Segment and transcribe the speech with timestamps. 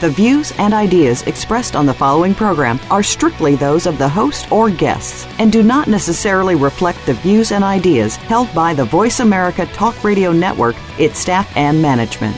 [0.00, 4.50] The views and ideas expressed on the following program are strictly those of the host
[4.50, 9.20] or guests and do not necessarily reflect the views and ideas held by the Voice
[9.20, 12.34] America Talk Radio Network, its staff, and management.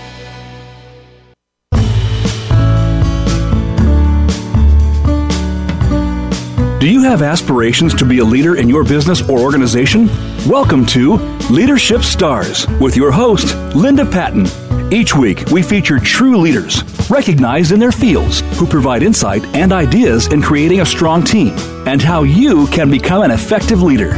[6.81, 10.09] Do you have aspirations to be a leader in your business or organization?
[10.49, 11.15] Welcome to
[11.49, 14.47] Leadership Stars with your host, Linda Patten.
[14.93, 20.27] Each week, we feature true leaders, recognized in their fields, who provide insight and ideas
[20.27, 21.55] in creating a strong team
[21.89, 24.13] and how you can become an effective leader.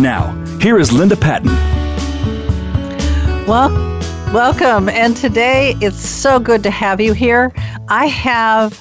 [0.00, 0.32] Now,
[0.62, 1.50] here is Linda Patten.
[3.46, 3.68] Well,
[4.32, 4.88] welcome.
[4.88, 7.52] And today it's so good to have you here.
[7.88, 8.80] I have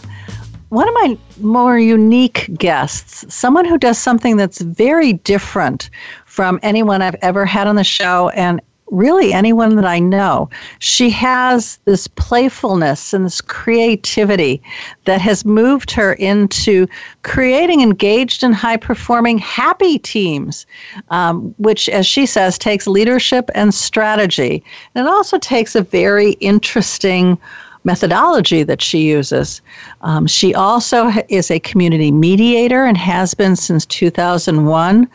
[0.70, 5.90] one of my more unique guests, someone who does something that's very different
[6.26, 8.30] from anyone I've ever had on the show.
[8.30, 8.62] And
[8.94, 10.50] really anyone that I know.
[10.80, 14.62] She has this playfulness and this creativity
[15.06, 16.88] that has moved her into
[17.24, 20.66] creating engaged and high performing happy teams,
[21.10, 24.64] um, which, as she says, takes leadership and strategy.
[24.96, 27.38] And it also takes a very interesting
[27.84, 29.62] methodology that she uses.
[30.02, 35.10] Um, she also is a community mediator and has been since 2001.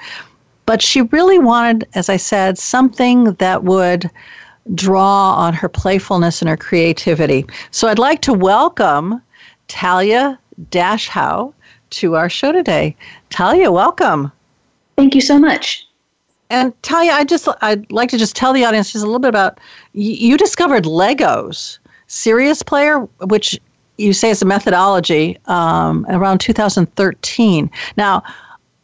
[0.69, 4.11] But she really wanted, as I said, something that would
[4.74, 7.47] draw on her playfulness and her creativity.
[7.70, 9.22] So I'd like to welcome
[9.69, 10.39] Talia
[10.70, 11.55] Dashow
[11.89, 12.94] to our show today.
[13.30, 14.30] Talia, welcome.
[14.98, 15.86] Thank you so much.
[16.50, 19.28] And Talia, I just I'd like to just tell the audience just a little bit
[19.30, 19.58] about
[19.94, 23.58] you discovered Legos Serious Player, which
[23.96, 27.70] you say is a methodology um, around 2013.
[27.96, 28.23] Now,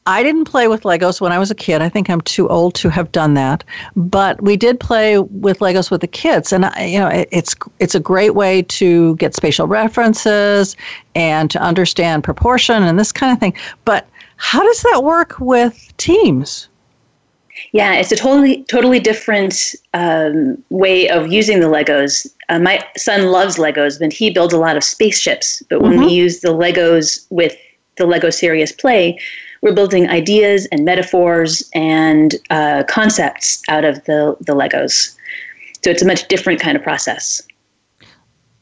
[0.07, 1.81] I didn't play with Legos when I was a kid.
[1.81, 3.65] I think I'm too old to have done that.
[3.97, 8.01] But we did play with Legos with the kids, and you know, it's it's a
[8.01, 10.77] great way to get spatial references
[11.15, 13.55] and to understand proportion and this kind of thing.
[13.85, 14.07] But
[14.37, 16.69] how does that work with teams?
[17.73, 22.27] Yeah, it's a totally totally different um, way of using the Legos.
[22.51, 25.63] Uh, my son loves Legos, and he builds a lot of spaceships.
[25.71, 26.05] But when mm-hmm.
[26.05, 27.57] we use the Legos with
[27.97, 29.19] the Lego Serious Play,
[29.65, 35.17] we're building ideas and metaphors and uh, concepts out of the, the Legos.
[35.83, 37.43] So it's a much different kind of process.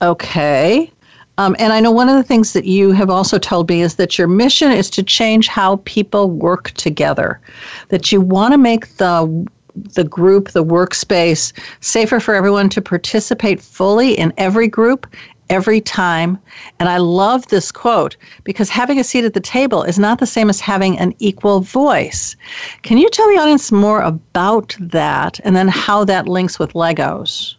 [0.01, 0.91] Okay.
[1.39, 3.97] Um, and I know one of the things that you have also told me is
[3.97, 7.41] that your mission is to change how people work together.
[7.89, 13.59] That you want to make the the group, the workspace, safer for everyone to participate
[13.59, 15.07] fully in every group
[15.53, 16.39] every time.
[16.81, 20.27] And I love this quote because having a seat at the table is not the
[20.27, 22.35] same as having an equal voice.
[22.83, 27.55] Can you tell the audience more about that and then how that links with Legos?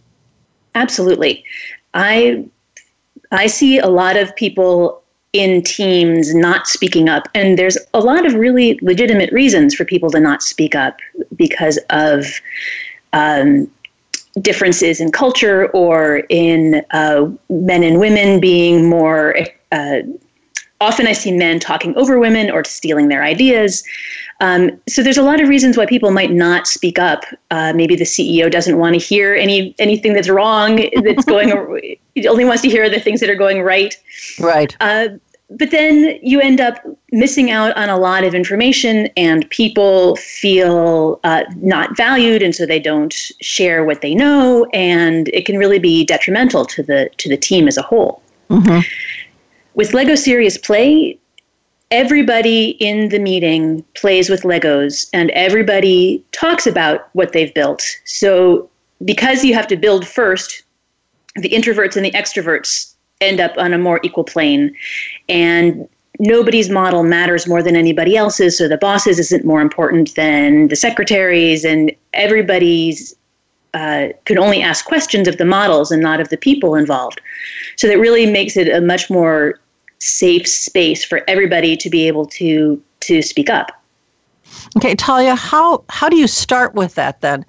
[0.75, 1.43] Absolutely.
[1.93, 2.43] I
[3.31, 5.01] I see a lot of people
[5.33, 10.11] in teams not speaking up and there's a lot of really legitimate reasons for people
[10.11, 10.99] to not speak up
[11.35, 12.25] because of
[13.13, 13.69] um,
[14.41, 19.35] differences in culture or in uh, men and women being more.
[19.71, 19.99] Uh,
[20.81, 23.83] often I see men talking over women or stealing their ideas.
[24.41, 27.23] Um, so there's a lot of reasons why people might not speak up.
[27.51, 31.97] Uh, maybe the CEO doesn't want to hear any anything that's wrong that's going.
[32.15, 33.95] he only wants to hear the things that are going right.
[34.39, 34.75] Right.
[34.81, 35.09] Uh,
[35.49, 36.79] but then you end up
[37.11, 42.65] missing out on a lot of information and people feel uh, not valued and so
[42.65, 47.29] they don't share what they know and it can really be detrimental to the to
[47.29, 48.79] the team as a whole mm-hmm.
[49.75, 51.17] with lego serious play
[51.91, 58.69] everybody in the meeting plays with legos and everybody talks about what they've built so
[59.05, 60.63] because you have to build first
[61.35, 62.92] the introverts and the extroverts
[63.23, 64.75] end up on a more equal plane.
[65.29, 65.87] And
[66.19, 68.57] nobody's model matters more than anybody else's.
[68.57, 73.15] So the bosses isn't more important than the secretaries, and everybody's
[73.73, 77.19] uh, can only ask questions of the models and not of the people involved.
[77.75, 79.59] So that really makes it a much more
[79.97, 83.71] safe space for everybody to be able to to speak up.
[84.77, 87.45] Okay, Talia, how how do you start with that then?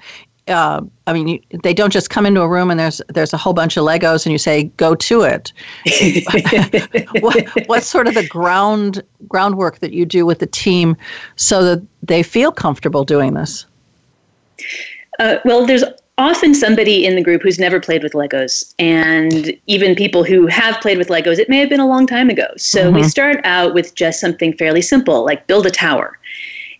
[0.48, 3.36] Uh, I mean, you, they don't just come into a room and there's there's a
[3.36, 5.52] whole bunch of Legos and you say go to it.
[7.20, 10.96] what, what's sort of the ground groundwork that you do with the team
[11.36, 13.64] so that they feel comfortable doing this?
[15.18, 15.84] Uh, well, there's
[16.18, 20.80] often somebody in the group who's never played with Legos, and even people who have
[20.80, 22.46] played with Legos, it may have been a long time ago.
[22.56, 22.96] So mm-hmm.
[22.96, 26.18] we start out with just something fairly simple, like build a tower.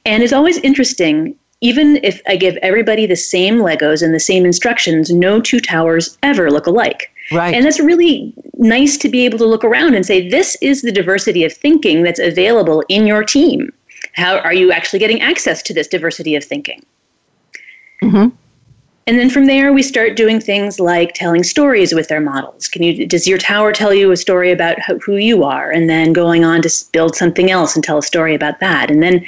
[0.05, 1.35] And it's always interesting,
[1.65, 6.19] even if I give everybody the same Legos and the same instructions, no two towers
[6.23, 7.11] ever look alike.
[7.33, 7.55] Right.
[7.55, 10.93] And that's really nice to be able to look around and say, this is the
[10.93, 13.73] diversity of thinking that's available in your team.
[14.13, 16.85] How are you actually getting access to this diversity of thinking?
[18.03, 18.37] Mm-hmm.
[19.07, 22.69] And then from there, we start doing things like telling stories with their models.
[22.69, 26.13] Can you does your tower tell you a story about who you are, and then
[26.13, 28.91] going on to build something else and tell a story about that?
[28.91, 29.25] And then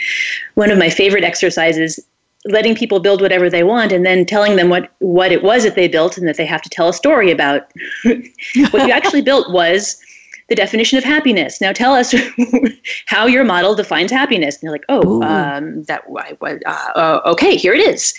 [0.54, 2.00] one of my favorite exercises,
[2.48, 5.74] letting people build whatever they want, and then telling them what what it was that
[5.74, 7.70] they built, and that they have to tell a story about
[8.04, 10.00] what you actually built was
[10.48, 11.60] the definition of happiness.
[11.60, 12.14] Now tell us
[13.06, 14.56] how your model defines happiness.
[14.56, 18.14] And you're like, oh, um, that uh, uh, okay, here it is.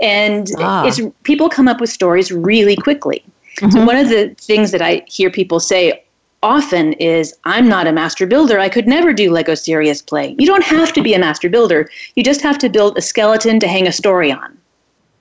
[0.00, 0.86] And ah.
[0.86, 3.24] it's people come up with stories really quickly.
[3.58, 3.70] Mm-hmm.
[3.70, 6.04] So one of the things that I hear people say
[6.42, 8.58] often is I'm not a master builder.
[8.58, 10.34] I could never do Lego serious play.
[10.38, 11.90] You don't have to be a master builder.
[12.16, 14.56] You just have to build a skeleton to hang a story on.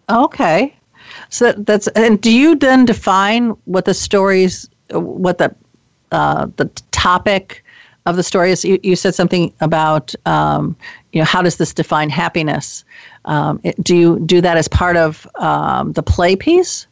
[0.09, 0.73] Okay.
[1.29, 5.53] So that's and do you then define what the stories what the
[6.11, 7.63] uh, the topic
[8.05, 10.75] of the story is you, you said something about um,
[11.11, 12.83] you know how does this define happiness
[13.25, 16.87] um, it, do you do that as part of um, the play piece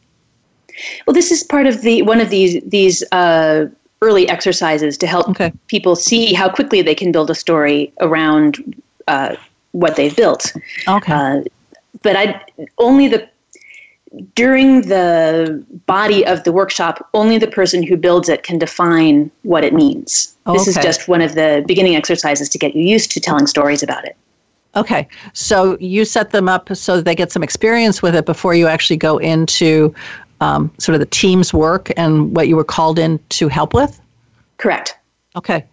[1.06, 3.66] well this is part of the one of these these uh,
[4.02, 5.52] early exercises to help okay.
[5.66, 9.34] people see how quickly they can build a story around uh,
[9.72, 10.52] what they've built
[10.86, 11.40] okay uh,
[12.02, 12.40] but I
[12.78, 13.28] only the
[14.34, 19.64] during the body of the workshop, only the person who builds it can define what
[19.64, 20.34] it means.
[20.46, 23.46] Oh, this is just one of the beginning exercises to get you used to telling
[23.46, 24.16] stories about it.
[24.76, 28.54] Okay, so you set them up so that they get some experience with it before
[28.54, 29.94] you actually go into
[30.40, 34.00] um, sort of the team's work and what you were called in to help with.
[34.56, 34.96] Correct.
[35.36, 35.64] Okay,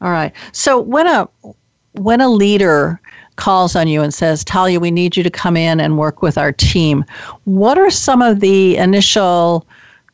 [0.00, 0.32] all right.
[0.52, 1.28] So when a
[1.92, 3.00] when a leader
[3.36, 6.38] calls on you and says, Talia, we need you to come in and work with
[6.38, 7.04] our team.
[7.44, 9.66] What are some of the initial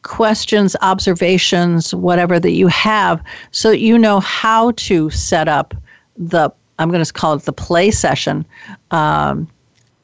[0.02, 5.74] questions, observations, whatever that you have so that you know how to set up
[6.16, 8.46] the, I'm going to call it the play session,
[8.90, 9.48] um,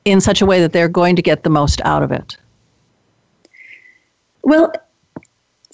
[0.05, 2.37] in such a way that they're going to get the most out of it?
[4.46, 4.72] Well,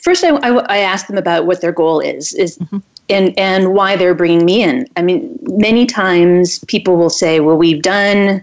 [0.00, 2.32] first I, I, I ask them about what their goal is.
[2.32, 2.78] Is mm-hmm
[3.08, 4.88] and and why they're bringing me in.
[4.96, 8.42] I mean, many times people will say, "Well, we've done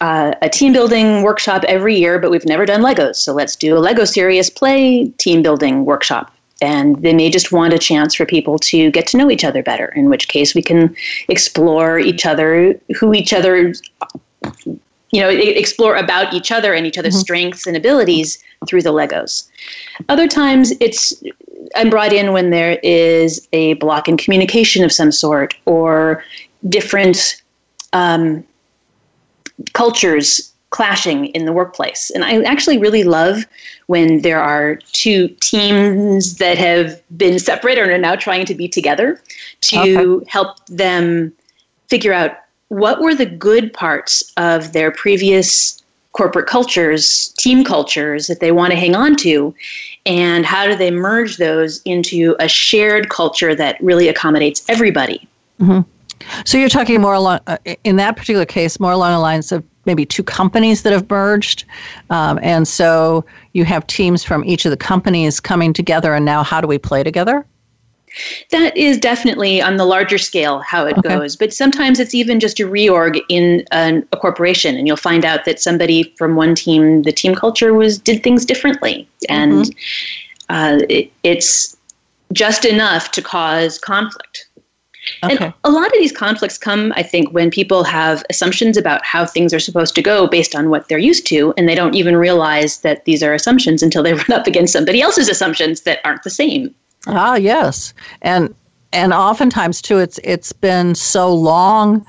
[0.00, 3.76] uh, a team building workshop every year, but we've never done Legos, so let's do
[3.76, 8.24] a Lego Serious Play team building workshop." And they may just want a chance for
[8.24, 9.86] people to get to know each other better.
[9.96, 10.94] In which case, we can
[11.28, 13.72] explore each other, who each other,
[15.14, 17.20] you know, explore about each other and each other's mm-hmm.
[17.20, 19.48] strengths and abilities through the Legos.
[20.08, 21.22] Other times, it's
[21.76, 26.24] I'm brought in when there is a block in communication of some sort or
[26.68, 27.40] different
[27.92, 28.44] um,
[29.72, 32.10] cultures clashing in the workplace.
[32.10, 33.46] And I actually really love
[33.86, 38.66] when there are two teams that have been separate and are now trying to be
[38.66, 39.22] together
[39.60, 40.24] to okay.
[40.28, 41.32] help them
[41.88, 42.32] figure out
[42.68, 45.82] what were the good parts of their previous
[46.12, 49.54] corporate cultures, team cultures that they want to hang on to,
[50.06, 55.28] and how do they merge those into a shared culture that really accommodates everybody?
[55.60, 55.80] Mm-hmm.
[56.44, 59.64] So you're talking more along, uh, in that particular case, more along the lines of
[59.86, 61.64] maybe two companies that have merged.
[62.10, 66.42] Um, and so you have teams from each of the companies coming together, and now
[66.42, 67.44] how do we play together?
[68.50, 71.08] That is definitely on the larger scale how it okay.
[71.08, 71.36] goes.
[71.36, 75.44] But sometimes it's even just a reorg in an, a corporation, and you'll find out
[75.44, 80.54] that somebody from one team, the team culture was did things differently, and mm-hmm.
[80.54, 81.76] uh, it, it's
[82.32, 84.48] just enough to cause conflict.
[85.22, 85.36] Okay.
[85.36, 89.26] And a lot of these conflicts come, I think, when people have assumptions about how
[89.26, 92.16] things are supposed to go based on what they're used to, and they don't even
[92.16, 96.22] realize that these are assumptions until they run up against somebody else's assumptions that aren't
[96.22, 96.74] the same.
[97.06, 97.92] Ah, yes,
[98.22, 98.54] and
[98.92, 102.04] and oftentimes too, it's it's been so long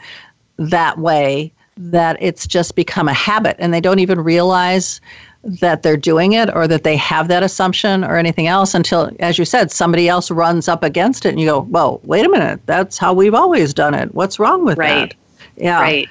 [0.57, 5.01] that way that it's just become a habit, and they don't even realize
[5.43, 9.37] that they're doing it or that they have that assumption or anything else until, as
[9.37, 12.61] you said, somebody else runs up against it, and you go, "Well, wait a minute,
[12.65, 14.13] that's how we've always done it.
[14.15, 15.09] What's wrong with right.
[15.09, 16.09] that?" Yeah, right.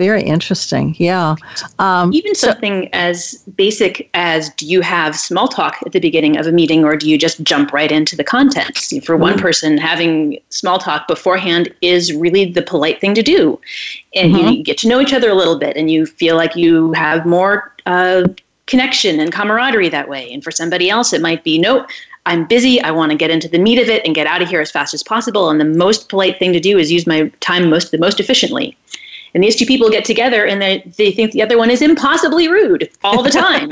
[0.00, 0.96] Very interesting.
[0.98, 1.36] Yeah.
[1.78, 6.38] Um, Even something so, as basic as do you have small talk at the beginning
[6.38, 8.78] of a meeting or do you just jump right into the content?
[9.04, 9.42] For one mm-hmm.
[9.42, 13.60] person, having small talk beforehand is really the polite thing to do.
[14.14, 14.48] And mm-hmm.
[14.48, 17.26] you get to know each other a little bit and you feel like you have
[17.26, 18.26] more uh,
[18.64, 20.32] connection and camaraderie that way.
[20.32, 21.86] And for somebody else, it might be, nope,
[22.24, 22.80] I'm busy.
[22.80, 24.70] I want to get into the meat of it and get out of here as
[24.70, 25.50] fast as possible.
[25.50, 28.74] And the most polite thing to do is use my time most the most efficiently.
[29.34, 32.48] And these two people get together and they, they think the other one is impossibly
[32.48, 33.70] rude all the time.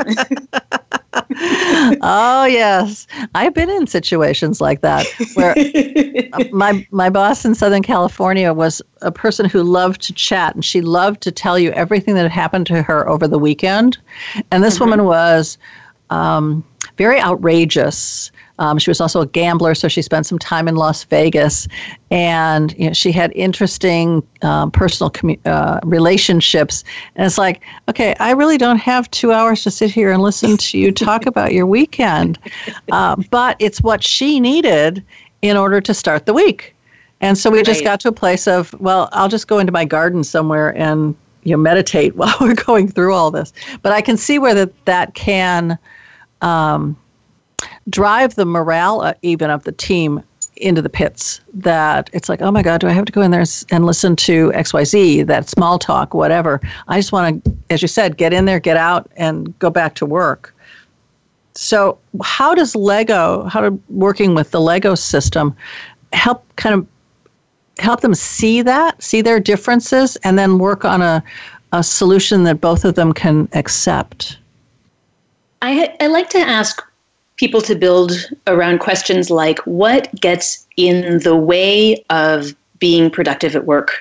[2.02, 5.54] oh yes, I've been in situations like that where
[6.52, 10.80] my my boss in Southern California was a person who loved to chat and she
[10.80, 13.98] loved to tell you everything that had happened to her over the weekend.
[14.50, 14.84] And this mm-hmm.
[14.84, 15.58] woman was
[16.10, 16.64] um,
[16.96, 18.30] very outrageous.
[18.58, 21.68] Um, she was also a gambler, so she spent some time in Las Vegas,
[22.10, 26.84] and you know, she had interesting um, personal commu- uh, relationships.
[27.14, 30.56] And it's like, okay, I really don't have two hours to sit here and listen
[30.56, 32.38] to you talk about your weekend,
[32.92, 35.04] uh, but it's what she needed
[35.42, 36.74] in order to start the week.
[37.20, 37.66] And so we right.
[37.66, 41.16] just got to a place of, well, I'll just go into my garden somewhere and
[41.44, 43.52] you know meditate while we're going through all this.
[43.82, 45.78] But I can see where that that can
[46.40, 46.96] um,
[47.88, 50.22] drive the morale uh, even of the team
[50.56, 53.30] into the pits that it's like oh my god do i have to go in
[53.30, 56.60] there and listen to xyz that small talk whatever.
[56.88, 59.94] I just want to as you said get in there get out and go back
[59.96, 60.54] to work.
[61.54, 65.56] So how does lego how do working with the lego system
[66.12, 66.86] help kind of
[67.78, 71.22] help them see that see their differences and then work on a,
[71.72, 74.38] a solution that both of them can accept?
[75.62, 76.82] I, I like to ask
[77.38, 78.12] people to build
[78.46, 83.92] around questions like what gets in the way of being productive at work?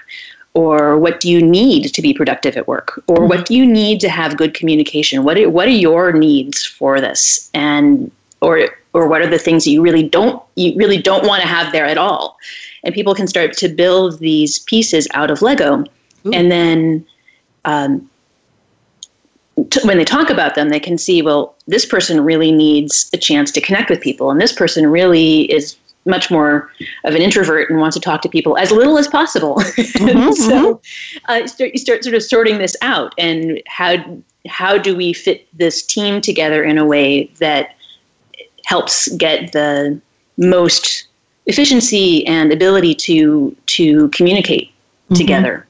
[0.53, 3.01] Or what do you need to be productive at work?
[3.07, 3.27] Or mm-hmm.
[3.27, 5.23] what do you need to have good communication?
[5.23, 7.49] What are, what are your needs for this?
[7.53, 11.41] And or or what are the things that you really don't you really don't want
[11.41, 12.37] to have there at all?
[12.83, 15.83] And people can start to build these pieces out of Lego,
[16.25, 16.31] Ooh.
[16.33, 17.05] and then
[17.65, 18.09] um,
[19.69, 23.17] t- when they talk about them, they can see, well, this person really needs a
[23.17, 26.71] chance to connect with people, and this person really is much more
[27.03, 29.61] of an introvert and wants to talk to people as little as possible.
[29.97, 31.31] Mm-hmm, so mm-hmm.
[31.31, 33.97] uh, you start sort of sorting this out, and how
[34.47, 37.75] how do we fit this team together in a way that
[38.65, 39.99] helps get the
[40.37, 41.07] most
[41.47, 45.15] efficiency and ability to to communicate mm-hmm.
[45.15, 45.66] together.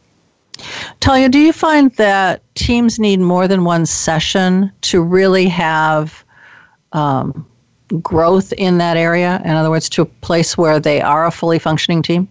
[0.99, 6.23] Talia, do you find that teams need more than one session to really have
[6.93, 7.45] um,
[8.01, 9.41] growth in that area?
[9.45, 12.27] In other words, to a place where they are a fully functioning team?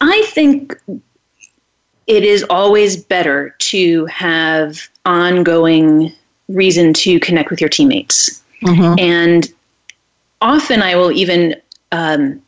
[0.00, 0.76] I think
[2.06, 6.12] it is always better to have ongoing
[6.48, 8.42] reason to connect with your teammates.
[8.62, 8.98] Mm-hmm.
[8.98, 9.52] And
[10.42, 11.56] often I will even
[11.92, 12.42] um,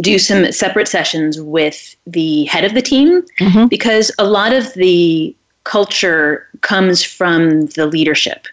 [0.00, 3.66] do some separate sessions with the head of the team mm-hmm.
[3.66, 5.34] because a lot of the
[5.64, 8.46] culture comes from the leadership.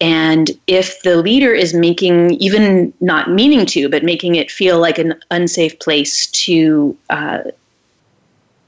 [0.00, 4.98] And if the leader is making, even not meaning to, but making it feel like
[4.98, 7.42] an unsafe place to uh,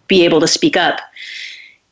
[0.09, 1.01] be able to speak up,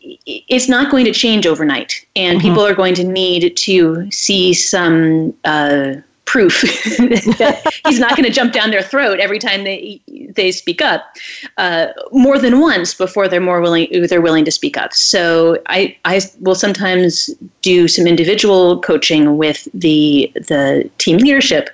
[0.01, 2.05] it's not going to change overnight.
[2.15, 2.49] And mm-hmm.
[2.49, 5.35] people are going to need to see some.
[5.45, 5.95] Uh,
[6.31, 6.61] proof
[7.39, 10.01] that he's not going to jump down their throat every time they
[10.37, 11.17] they speak up
[11.57, 14.93] uh, more than once before they're more willing they're willing to speak up.
[14.95, 17.31] So I I will sometimes
[17.63, 21.71] do some individual coaching with the the team leadership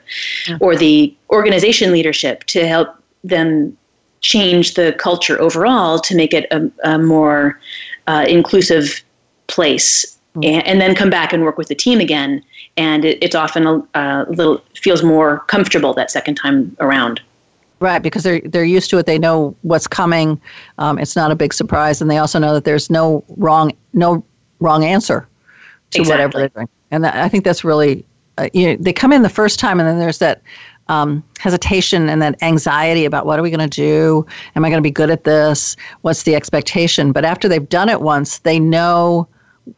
[0.49, 0.57] yeah.
[0.61, 2.89] or the organization leadership to help
[3.25, 3.77] them
[4.21, 7.61] change the culture overall to make it a, a more
[8.07, 9.03] uh, inclusive
[9.49, 10.45] place mm-hmm.
[10.45, 12.43] and, and, then come back and work with the team again
[12.77, 17.21] and it, it's often a, a little feels more comfortable that second time around.
[17.79, 19.07] Right, because they're they're used to it.
[19.07, 20.41] They know what's coming.
[20.79, 24.25] Um, it's not a big surprise, and they also know that there's no wrong no
[24.61, 25.29] wrong answer
[25.91, 26.13] to exactly.
[26.13, 26.69] whatever they're doing.
[26.91, 28.05] And that, I think that's really
[28.39, 30.43] uh, you know, they come in the first time, and then there's that
[30.89, 34.27] um, hesitation and that anxiety about what are we going to do?
[34.55, 35.77] Am I going to be good at this?
[36.03, 37.13] What's the expectation?
[37.13, 39.27] But after they've done it once, they know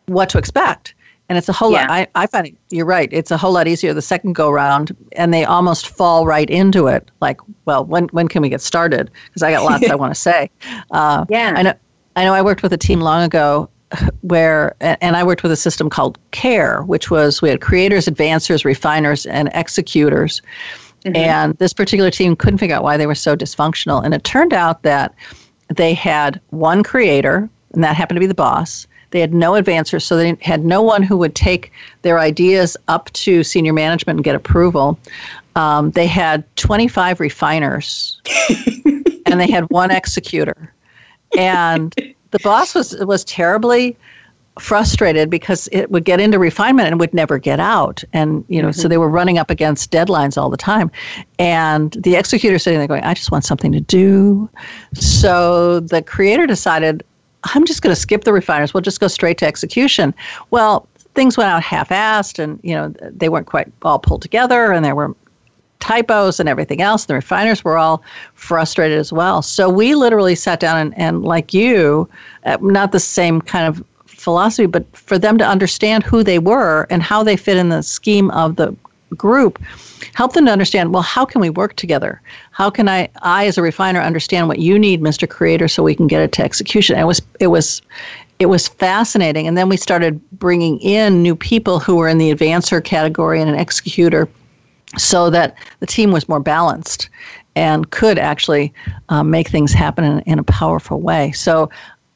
[0.07, 0.95] what to expect.
[1.29, 1.83] And it's a whole yeah.
[1.83, 3.09] lot, I, I find it, you're right.
[3.13, 6.87] It's a whole lot easier the second go round, and they almost fall right into
[6.87, 7.11] it.
[7.21, 9.11] Like, well, when, when can we get started?
[9.27, 10.51] Because I got lots I want to say.
[10.91, 11.53] Uh, yeah.
[11.55, 11.75] I know,
[12.17, 13.69] I know I worked with a team long ago
[14.23, 18.65] where, and I worked with a system called CARE, which was we had creators, advancers,
[18.65, 20.41] refiners, and executors.
[21.05, 21.17] Mm-hmm.
[21.17, 24.05] And this particular team couldn't figure out why they were so dysfunctional.
[24.05, 25.15] And it turned out that
[25.69, 28.88] they had one creator, and that happened to be the boss.
[29.11, 31.73] They had no advancers, so they had no one who would take
[32.03, 34.99] their ideas up to senior management and get approval.
[35.57, 38.21] Um, they had 25 refiners,
[39.27, 40.73] and they had one executor.
[41.37, 41.95] And
[42.31, 43.97] the boss was was terribly
[44.59, 48.69] frustrated because it would get into refinement and would never get out and you know
[48.69, 48.81] mm-hmm.
[48.81, 50.91] so they were running up against deadlines all the time
[51.39, 54.49] and the executor sitting there going i just want something to do
[54.95, 57.05] so the creator decided
[57.45, 60.15] i'm just going to skip the refiners we'll just go straight to execution
[60.51, 64.85] well things went out half-assed and you know they weren't quite all pulled together and
[64.85, 65.15] there were
[65.81, 67.07] typos and everything else.
[67.07, 68.03] The refiners were all
[68.35, 69.43] frustrated as well.
[69.43, 72.09] So we literally sat down and, and like you,
[72.45, 76.87] uh, not the same kind of philosophy, but for them to understand who they were
[76.91, 78.75] and how they fit in the scheme of the
[79.17, 79.61] group,
[80.15, 82.21] help them to understand, well, how can we work together?
[82.51, 85.29] How can I, I as a refiner, understand what you need, Mr.
[85.29, 86.97] Creator, so we can get it to execution?
[86.97, 87.83] And it was, it was,
[88.39, 89.47] it was fascinating.
[89.47, 93.51] And then we started bringing in new people who were in the advancer category and
[93.51, 94.29] an executor
[94.97, 97.11] so that the team was more balanced
[97.55, 98.73] and could actually
[99.09, 101.33] um, make things happen in, in, a powerful way.
[101.33, 101.69] So,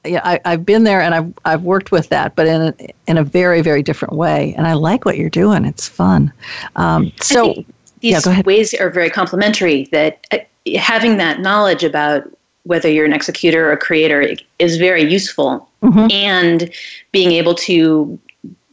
[0.04, 2.74] yeah, I, have been there and I've I've worked with that, but in a,
[3.06, 4.54] in a very very different way.
[4.56, 5.64] And I like what you're doing.
[5.64, 6.32] It's fun.
[6.76, 7.54] Um, so
[8.00, 9.84] these yeah, ways are very complementary.
[9.92, 10.38] That uh,
[10.76, 12.24] having that knowledge about
[12.64, 16.10] whether you're an executor or a creator is very useful, mm-hmm.
[16.10, 16.72] and
[17.12, 18.18] being able to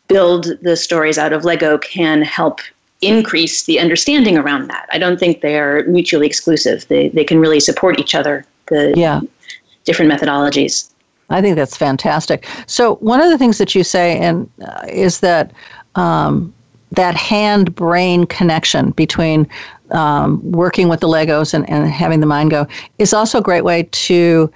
[0.07, 2.59] build the stories out of Lego can help
[3.01, 4.87] increase the understanding around that.
[4.91, 6.87] I don't think they are mutually exclusive.
[6.87, 8.45] They they can really support each other.
[8.65, 9.21] The yeah.
[9.85, 10.89] different methodologies.
[11.29, 12.47] I think that's fantastic.
[12.65, 15.51] So one of the things that you say and uh, is that
[15.95, 16.53] um,
[16.91, 19.47] that hand brain connection between
[19.91, 22.67] um, working with the Legos and, and having the mind go
[22.97, 24.51] is also a great way to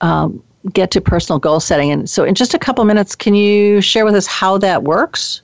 [0.00, 0.42] um,
[0.72, 1.90] get to personal goal setting.
[1.90, 5.42] And so, in just a couple minutes, can you share with us how that works?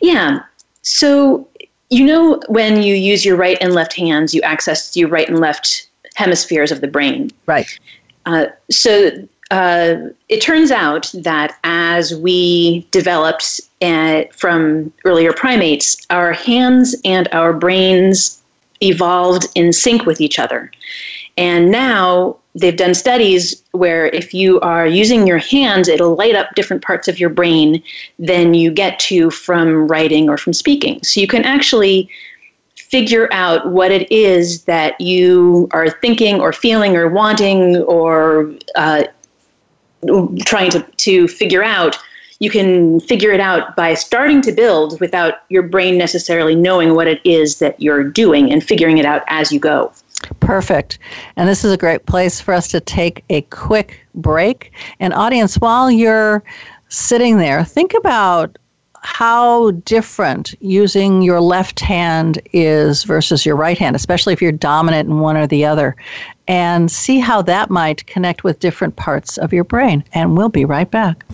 [0.00, 0.40] Yeah.
[0.82, 1.48] So,
[1.90, 5.40] you know, when you use your right and left hands, you access your right and
[5.40, 7.30] left hemispheres of the brain.
[7.46, 7.66] Right.
[8.26, 9.10] Uh, so
[9.50, 9.96] uh,
[10.28, 17.52] it turns out that as we developed uh, from earlier primates, our hands and our
[17.52, 18.40] brains
[18.80, 20.70] evolved in sync with each other.
[21.36, 26.54] And now they've done studies where if you are using your hands, it'll light up
[26.54, 27.82] different parts of your brain
[28.18, 31.02] than you get to from writing or from speaking.
[31.02, 32.08] So you can actually
[32.76, 39.04] figure out what it is that you are thinking or feeling or wanting or uh,
[40.44, 41.98] trying to, to figure out
[42.40, 47.06] you can figure it out by starting to build without your brain necessarily knowing what
[47.06, 49.92] it is that you're doing and figuring it out as you go.
[50.40, 50.98] Perfect.
[51.36, 54.72] And this is a great place for us to take a quick break.
[55.00, 56.42] And, audience, while you're
[56.88, 58.56] sitting there, think about
[59.02, 65.08] how different using your left hand is versus your right hand, especially if you're dominant
[65.08, 65.96] in one or the other,
[66.50, 70.02] and see how that might connect with different parts of your brain.
[70.12, 71.24] And we'll be right back.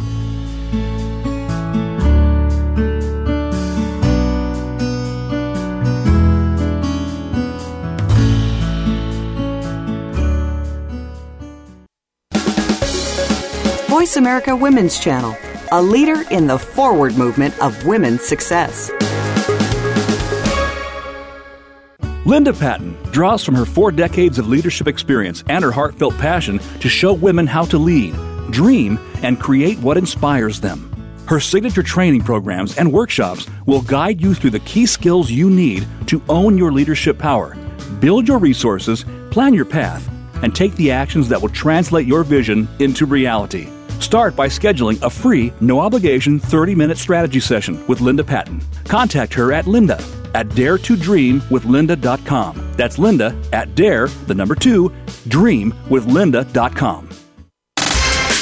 [13.88, 15.34] Voice America Women's Channel
[15.72, 18.90] a leader in the forward movement of women's success.
[22.26, 26.88] Linda Patten draws from her four decades of leadership experience and her heartfelt passion to
[26.88, 28.16] show women how to lead,
[28.50, 30.90] dream, and create what inspires them.
[31.28, 35.86] Her signature training programs and workshops will guide you through the key skills you need
[36.08, 37.56] to own your leadership power,
[38.00, 40.10] build your resources, plan your path,
[40.42, 43.68] and take the actions that will translate your vision into reality.
[44.00, 48.60] Start by scheduling a free, no obligation 30 minute strategy session with Linda Patten.
[48.84, 50.02] Contact her at linda
[50.34, 52.72] at dare to dream with daretodreamwithlinda.com.
[52.76, 54.92] That's linda at dare, the number two,
[55.28, 57.25] dream with dreamwithlinda.com.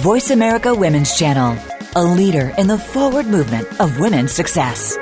[0.00, 1.58] Voice America Women's Channel.
[1.94, 4.96] a leader in the forward movement of women's success.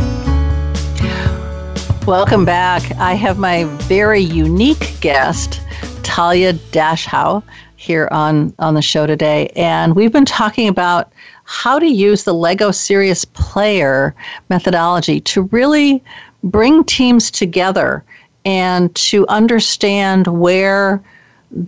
[2.08, 2.90] Welcome back.
[2.96, 5.60] I have my very unique guest,
[6.02, 7.40] Talia Dashow
[7.76, 9.52] here on, on the show today.
[9.54, 11.12] And we've been talking about
[11.44, 14.12] how to use the Lego Serious Player
[14.50, 16.02] methodology to really
[16.42, 18.02] bring teams together
[18.44, 21.00] and to understand where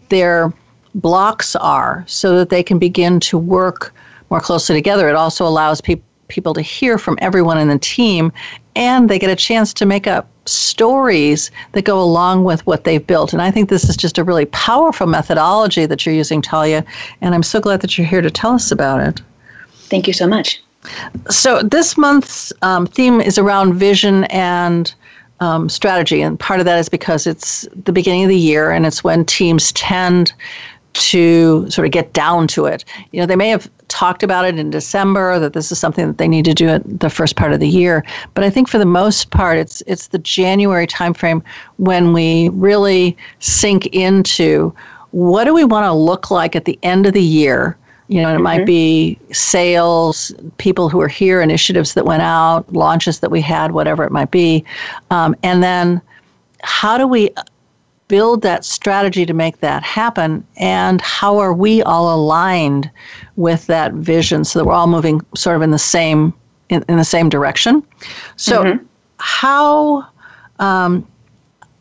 [0.09, 0.53] their
[0.95, 3.95] blocks are so that they can begin to work
[4.31, 5.09] more closely together.
[5.09, 8.33] It also allows people people to hear from everyone in the team
[8.77, 13.07] and they get a chance to make up stories that go along with what they've
[13.07, 13.33] built.
[13.33, 16.85] And I think this is just a really powerful methodology that you're using, Talia.
[17.21, 19.21] And I'm so glad that you're here to tell us about it.
[19.73, 20.63] Thank you so much.
[21.29, 24.95] So, this month's um, theme is around vision and
[25.41, 26.23] um, strategy.
[26.23, 29.25] And part of that is because it's the beginning of the year and it's when
[29.25, 30.33] teams tend
[30.93, 32.85] to sort of get down to it.
[33.13, 36.19] You know, they may have talked about it in December that this is something that
[36.19, 38.79] they need to do at the first part of the year, but I think for
[38.79, 41.43] the most part it's it's the January timeframe
[41.77, 44.75] when we really sink into
[45.13, 47.77] what do we want to look like at the end of the year?
[48.11, 48.43] You know, it mm-hmm.
[48.43, 53.71] might be sales, people who are here, initiatives that went out, launches that we had,
[53.71, 54.65] whatever it might be.
[55.13, 56.03] Um, and then
[56.65, 57.31] how do we
[58.09, 60.45] build that strategy to make that happen?
[60.57, 62.91] And how are we all aligned
[63.37, 66.35] with that vision so that we're all moving sort of in the same
[66.69, 67.81] in, in the same direction?
[68.35, 68.85] So mm-hmm.
[69.19, 70.05] how
[70.59, 71.07] um,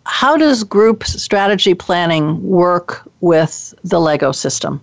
[0.06, 4.80] how does group strategy planning work with the Lego system?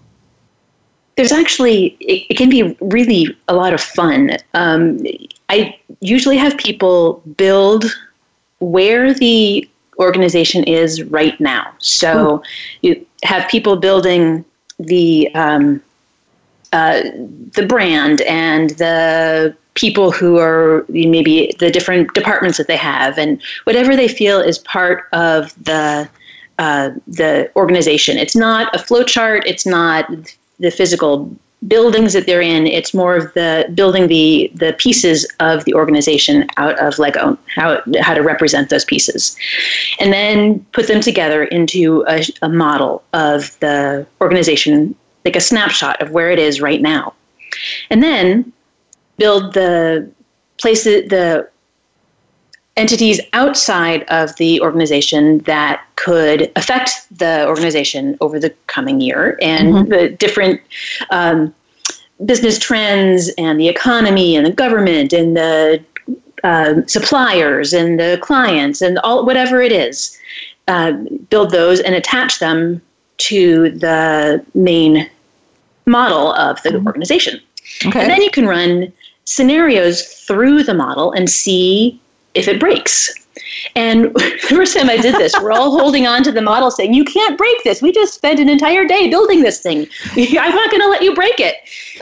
[1.16, 4.36] There's actually, it, it can be really a lot of fun.
[4.54, 5.02] Um,
[5.48, 7.84] I usually have people build
[8.58, 11.72] where the organization is right now.
[11.78, 12.42] So
[12.82, 14.44] you have people building
[14.78, 15.82] the um,
[16.72, 17.02] uh,
[17.52, 23.40] the brand and the people who are maybe the different departments that they have and
[23.64, 26.08] whatever they feel is part of the
[26.58, 28.16] uh, the organization.
[28.16, 29.44] It's not a flow chart.
[29.46, 30.10] It's not
[30.58, 31.30] the physical
[31.66, 32.66] buildings that they're in.
[32.66, 37.38] It's more of the building the the pieces of the organization out of Lego, um,
[37.54, 39.36] how how to represent those pieces,
[39.98, 46.00] and then put them together into a, a model of the organization, like a snapshot
[46.00, 47.14] of where it is right now,
[47.90, 48.52] and then
[49.18, 50.08] build the
[50.58, 51.48] places the
[52.76, 59.68] entities outside of the organization that could affect the organization over the coming year and
[59.68, 59.90] mm-hmm.
[59.90, 60.60] the different
[61.10, 61.54] um,
[62.24, 65.82] business trends and the economy and the government and the
[66.44, 70.18] uh, suppliers and the clients and all whatever it is
[70.68, 70.92] uh,
[71.30, 72.80] build those and attach them
[73.16, 75.08] to the main
[75.86, 76.86] model of the mm-hmm.
[76.86, 77.40] organization
[77.86, 78.00] okay.
[78.00, 78.92] and then you can run
[79.24, 81.98] scenarios through the model and see
[82.36, 83.12] if it breaks.
[83.74, 86.94] And the first time I did this, we're all holding on to the model saying,
[86.94, 87.82] You can't break this.
[87.82, 89.86] We just spent an entire day building this thing.
[90.16, 91.56] I'm not going to let you break it.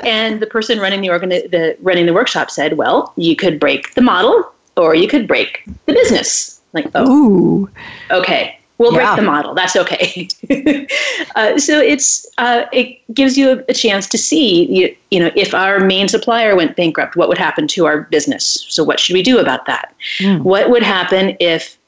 [0.04, 3.94] And the person running the, organi- the running the workshop said, Well, you could break
[3.94, 6.60] the model or you could break the business.
[6.72, 7.70] Like, oh, Ooh.
[8.10, 8.58] okay.
[8.78, 9.14] We'll yeah.
[9.14, 9.54] break the model.
[9.54, 10.28] That's okay.
[11.36, 15.30] uh, so it's uh, it gives you a, a, chance to see you, you know
[15.36, 18.66] if our main supplier went bankrupt, what would happen to our business?
[18.68, 19.94] So what should we do about that?
[20.18, 20.42] Mm.
[20.42, 21.78] What would happen if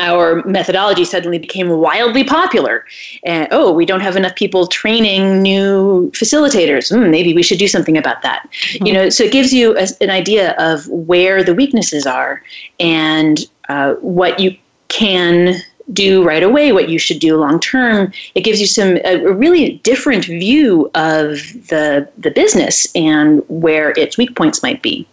[0.00, 2.84] our methodology suddenly became wildly popular
[3.22, 7.68] and oh we don't have enough people training new facilitators mm, maybe we should do
[7.68, 8.86] something about that mm-hmm.
[8.86, 12.42] you know so it gives you a, an idea of where the weaknesses are
[12.80, 14.56] and uh, what you
[14.88, 15.54] can
[15.92, 18.12] do right away, what you should do long term.
[18.34, 24.16] It gives you some a, really different view of the the business and where its
[24.16, 25.06] weak points might be.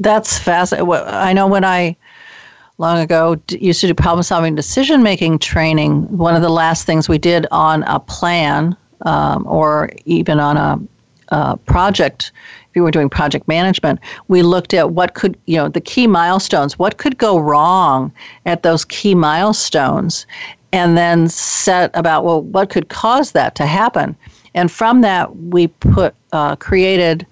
[0.00, 0.90] That's fascinating.
[0.92, 1.96] I know when I
[2.78, 6.02] long ago used to do problem solving decision making training.
[6.16, 11.34] One of the last things we did on a plan um, or even on a,
[11.34, 12.32] a project
[12.76, 16.78] we were doing project management, we looked at what could, you know, the key milestones,
[16.78, 18.12] what could go wrong
[18.44, 20.26] at those key milestones,
[20.72, 24.14] and then set about, well, what could cause that to happen.
[24.54, 27.26] And from that, we put uh, created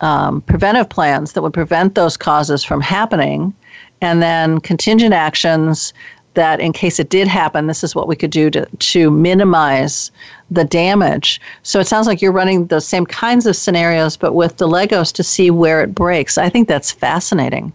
[0.00, 3.54] um, preventive plans that would prevent those causes from happening,
[4.00, 5.92] and then contingent actions
[6.34, 10.12] that in case it did happen, this is what we could do to, to minimize
[10.50, 11.40] the damage.
[11.62, 15.12] So it sounds like you're running the same kinds of scenarios, but with the Legos
[15.14, 16.38] to see where it breaks.
[16.38, 17.72] I think that's fascinating.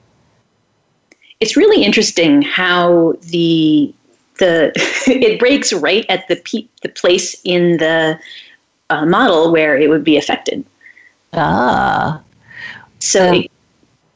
[1.40, 3.94] It's really interesting how the
[4.40, 4.72] the
[5.08, 8.20] it breaks right at the pe- the place in the
[8.90, 10.64] uh, model where it would be affected.
[11.34, 12.22] Ah.
[13.00, 13.52] So um, it,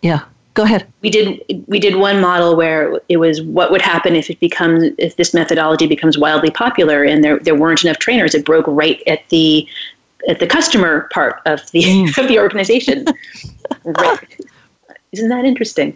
[0.02, 0.24] yeah
[0.58, 0.92] go ahead.
[1.02, 4.92] We did we did one model where it was what would happen if it becomes
[4.98, 9.02] if this methodology becomes wildly popular and there there weren't enough trainers it broke right
[9.06, 9.68] at the
[10.28, 12.18] at the customer part of the mm.
[12.22, 13.06] of the organization.
[13.84, 14.42] Right.
[15.12, 15.96] Isn't that interesting?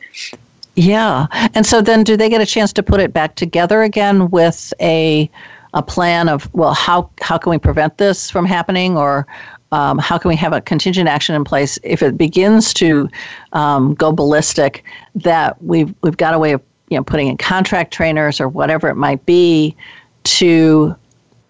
[0.75, 1.25] Yeah.
[1.55, 4.73] And so then do they get a chance to put it back together again with
[4.79, 5.29] a
[5.73, 9.25] a plan of well how how can we prevent this from happening or
[9.71, 13.09] um, how can we have a contingent action in place if it begins to
[13.53, 14.83] um, go ballistic
[15.15, 18.89] that we've we've got a way of you know putting in contract trainers or whatever
[18.89, 19.75] it might be
[20.23, 20.95] to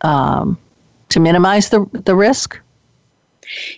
[0.01, 0.57] um,
[1.09, 2.59] to minimize the the risk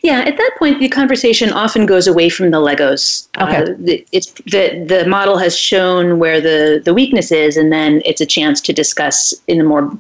[0.04, 3.28] yeah, at that point, the conversation often goes away from the Legos.
[3.40, 3.58] Okay.
[3.58, 8.02] Uh, the, it's the the model has shown where the the weakness is, and then
[8.06, 9.92] it's a chance to discuss in a more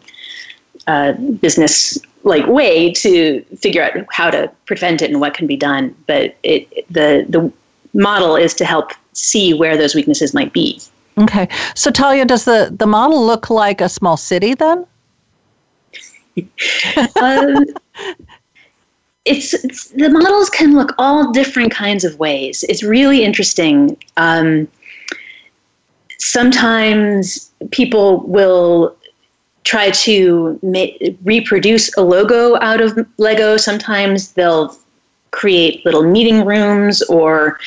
[0.88, 5.58] uh, business like way to figure out how to prevent it and what can be
[5.58, 5.96] done.
[6.08, 7.52] But it, the the
[7.94, 10.80] model is to help see where those weaknesses might be.
[11.18, 11.48] Okay.
[11.76, 14.86] So Talia, does the, the model look like a small city then?
[17.22, 17.66] um,
[19.26, 22.64] it's, it's, the models can look all different kinds of ways.
[22.68, 23.98] It's really interesting.
[24.18, 24.68] Um,
[26.18, 28.96] sometimes people will
[29.64, 30.88] try to ma-
[31.24, 33.58] reproduce a logo out of Lego.
[33.58, 34.76] Sometimes they'll
[35.32, 37.60] create little meeting rooms or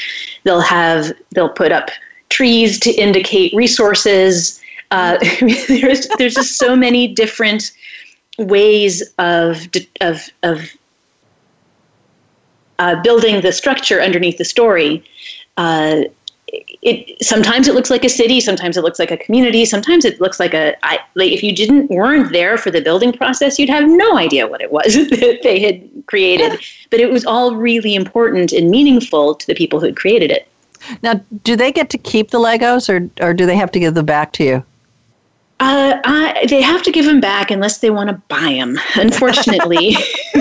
[0.45, 1.91] they'll have they'll put up
[2.29, 4.61] trees to indicate resources.
[4.91, 5.19] Uh,
[5.69, 7.73] there's there's just so many different
[8.39, 9.67] ways of
[10.01, 10.71] of of
[12.79, 15.03] uh, building the structure underneath the story.
[15.57, 16.03] Uh,
[16.83, 20.21] it sometimes it looks like a city sometimes it looks like a community sometimes it
[20.21, 23.69] looks like a I, like if you didn't weren't there for the building process you'd
[23.69, 26.61] have no idea what it was that they had created.
[26.91, 30.49] But it was all really important and meaningful to the people who had created it.
[31.03, 33.95] Now do they get to keep the legos or or do they have to give
[33.95, 34.65] them back to you
[35.59, 38.79] uh, I, they have to give them back unless they want to buy them.
[38.97, 39.93] Unfortunately,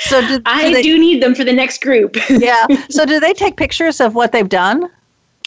[0.00, 2.16] so do, do I they, do need them for the next group.
[2.30, 2.66] yeah.
[2.90, 4.90] So do they take pictures of what they've done?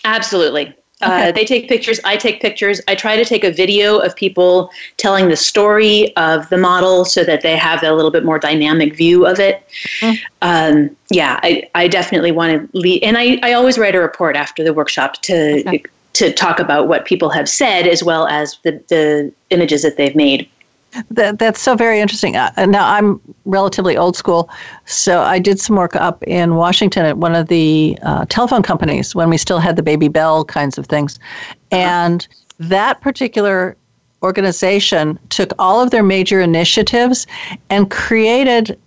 [0.05, 0.73] Absolutely.
[1.01, 1.29] Uh, okay.
[1.29, 1.99] Uh, they take pictures.
[2.05, 2.79] I take pictures.
[2.87, 7.25] I try to take a video of people telling the story of the model so
[7.25, 9.65] that they have a little bit more dynamic view of it.
[9.99, 10.19] Mm.
[10.41, 13.03] Um, yeah, I, I definitely want to lead.
[13.03, 15.83] And I, I always write a report after the workshop to okay
[16.19, 20.15] to talk about what people have said as well as the, the images that they've
[20.15, 20.47] made.
[21.11, 22.35] That, that's so very interesting.
[22.35, 24.49] Uh, now, I'm relatively old school,
[24.85, 29.13] so I did some work up in Washington at one of the uh, telephone companies
[29.13, 31.19] when we still had the Baby Bell kinds of things.
[31.71, 32.27] And
[32.59, 33.77] that particular
[34.23, 37.27] organization took all of their major initiatives
[37.69, 38.77] and created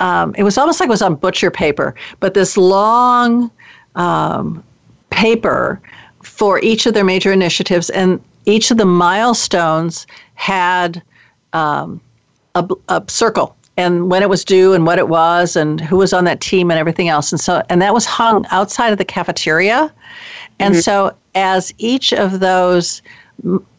[0.00, 3.50] um, it was almost like it was on butcher paper, but this long
[3.96, 4.64] um,
[5.10, 5.80] paper
[6.22, 11.02] for each of their major initiatives, and each of the milestones had
[11.52, 12.00] um,
[12.54, 16.12] a, a circle and when it was due and what it was and who was
[16.12, 19.04] on that team and everything else and so and that was hung outside of the
[19.04, 19.92] cafeteria
[20.58, 20.80] and mm-hmm.
[20.80, 23.02] so as each of those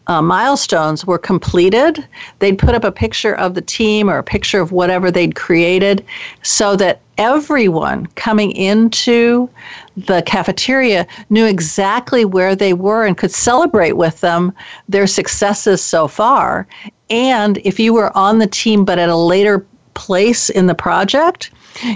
[0.08, 2.06] uh, milestones were completed
[2.40, 6.04] they'd put up a picture of the team or a picture of whatever they'd created
[6.42, 9.48] so that everyone coming into
[9.96, 14.52] the cafeteria knew exactly where they were and could celebrate with them
[14.90, 16.68] their successes so far.
[17.12, 21.52] And if you were on the team but at a later place in the project,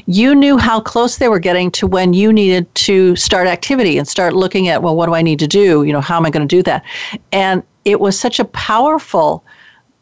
[0.06, 4.08] you knew how close they were getting to when you needed to start activity and
[4.08, 5.84] start looking at, well, what do I need to do?
[5.84, 6.86] You know, how am I going to do that?
[7.32, 9.44] And it was such a powerful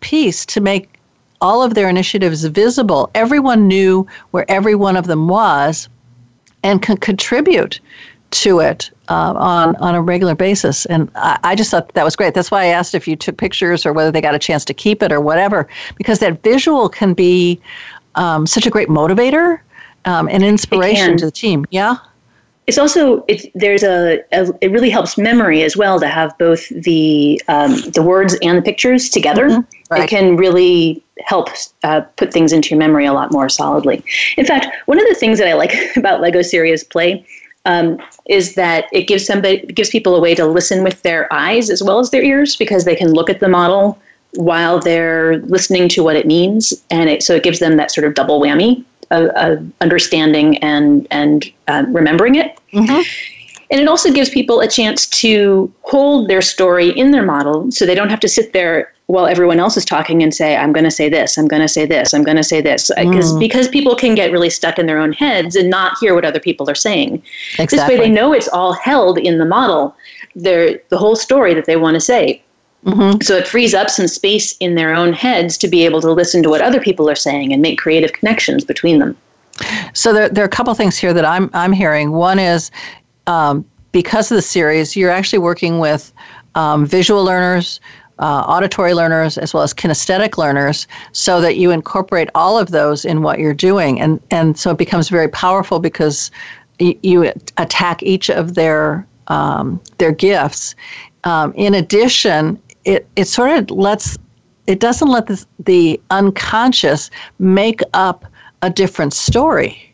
[0.02, 1.00] piece to make
[1.44, 3.12] all of their initiatives visible.
[3.14, 5.90] Everyone knew where every one of them was
[6.64, 7.80] and can contribute
[8.32, 10.86] to it uh, on on a regular basis.
[10.88, 12.34] And I, I, just thought that was great.
[12.34, 14.74] That's why I asked if you took pictures or whether they got a chance to
[14.74, 17.62] keep it or whatever, because that visual can be
[18.16, 19.60] um, such a great motivator
[20.06, 21.66] um, and inspiration to the team.
[21.70, 21.98] Yeah.
[22.66, 26.70] It's also it's there's a, a, it really helps memory as well to have both
[26.70, 29.50] the um, the words and the pictures together.
[29.50, 29.62] Mm-hmm.
[29.92, 30.04] Right.
[30.04, 31.50] It can really help
[31.84, 34.04] uh, put things into your memory a lot more solidly.
[34.38, 37.26] In fact, one of the things that I like about Lego Serious Play
[37.66, 41.70] um, is that it gives somebody gives people a way to listen with their eyes
[41.70, 43.98] as well as their ears because they can look at the model
[44.36, 48.06] while they're listening to what it means, and it, so it gives them that sort
[48.06, 52.58] of double whammy of, of understanding and and uh, remembering it.
[52.74, 53.02] Mm-hmm.
[53.74, 57.88] And it also gives people a chance to hold their story in their model so
[57.88, 60.84] they don't have to sit there while everyone else is talking and say, I'm going
[60.84, 62.92] to say this, I'm going to say this, I'm going to say this.
[62.96, 63.40] Because mm.
[63.40, 66.40] because people can get really stuck in their own heads and not hear what other
[66.40, 67.24] people are saying.
[67.58, 67.78] Exactly.
[67.78, 69.96] This way they know it's all held in the model,
[70.36, 72.44] their, the whole story that they want to say.
[72.86, 73.22] Mm-hmm.
[73.22, 76.44] So it frees up some space in their own heads to be able to listen
[76.44, 79.18] to what other people are saying and make creative connections between them.
[79.94, 82.12] So there, there are a couple things here that I'm I'm hearing.
[82.12, 82.72] One is
[83.28, 86.14] um, because of the series, you're actually working with
[86.56, 87.80] um, visual learners,
[88.20, 93.06] uh, auditory learners, as well as kinesthetic learners, so that you incorporate all of those
[93.06, 96.32] in what you're doing, and and so it becomes very powerful because
[96.80, 100.76] y- you attack each of their um, their gifts.
[101.24, 104.18] Um, in addition, it it sort of lets
[104.68, 107.10] it doesn't let the, unconscious
[107.40, 108.26] make up
[108.62, 109.94] a different story.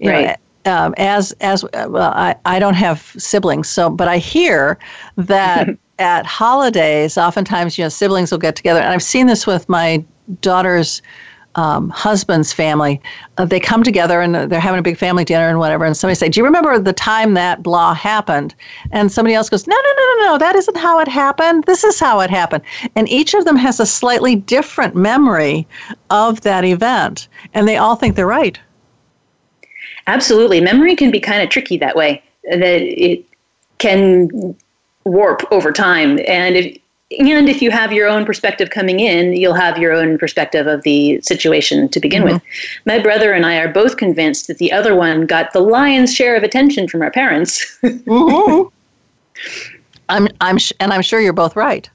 [0.00, 0.26] Right.
[0.26, 0.36] Know,
[0.68, 4.78] um, as as well, I, I don't have siblings, so but I hear
[5.16, 9.68] that at holidays, oftentimes you know siblings will get together, and I've seen this with
[9.68, 10.04] my
[10.40, 11.02] daughter's
[11.54, 13.00] um, husband's family.
[13.36, 16.14] Uh, they come together and they're having a big family dinner and whatever, and somebody
[16.14, 18.54] say, "Do you remember the time that blah happened?"
[18.92, 21.64] And somebody else goes, "No, no, no, no, no, that isn't how it happened.
[21.64, 22.62] This is how it happened."
[22.94, 25.66] And each of them has a slightly different memory
[26.10, 28.58] of that event, and they all think they're right.
[30.08, 30.60] Absolutely.
[30.60, 33.24] Memory can be kind of tricky that way, that it
[33.76, 34.56] can
[35.04, 36.18] warp over time.
[36.26, 36.78] And if,
[37.18, 40.82] and if you have your own perspective coming in, you'll have your own perspective of
[40.82, 42.34] the situation to begin mm-hmm.
[42.34, 42.42] with.
[42.86, 46.36] My brother and I are both convinced that the other one got the lion's share
[46.36, 47.78] of attention from our parents.
[47.82, 48.68] mm-hmm.
[50.08, 51.88] I'm, I'm, sh- and I'm sure you're both right.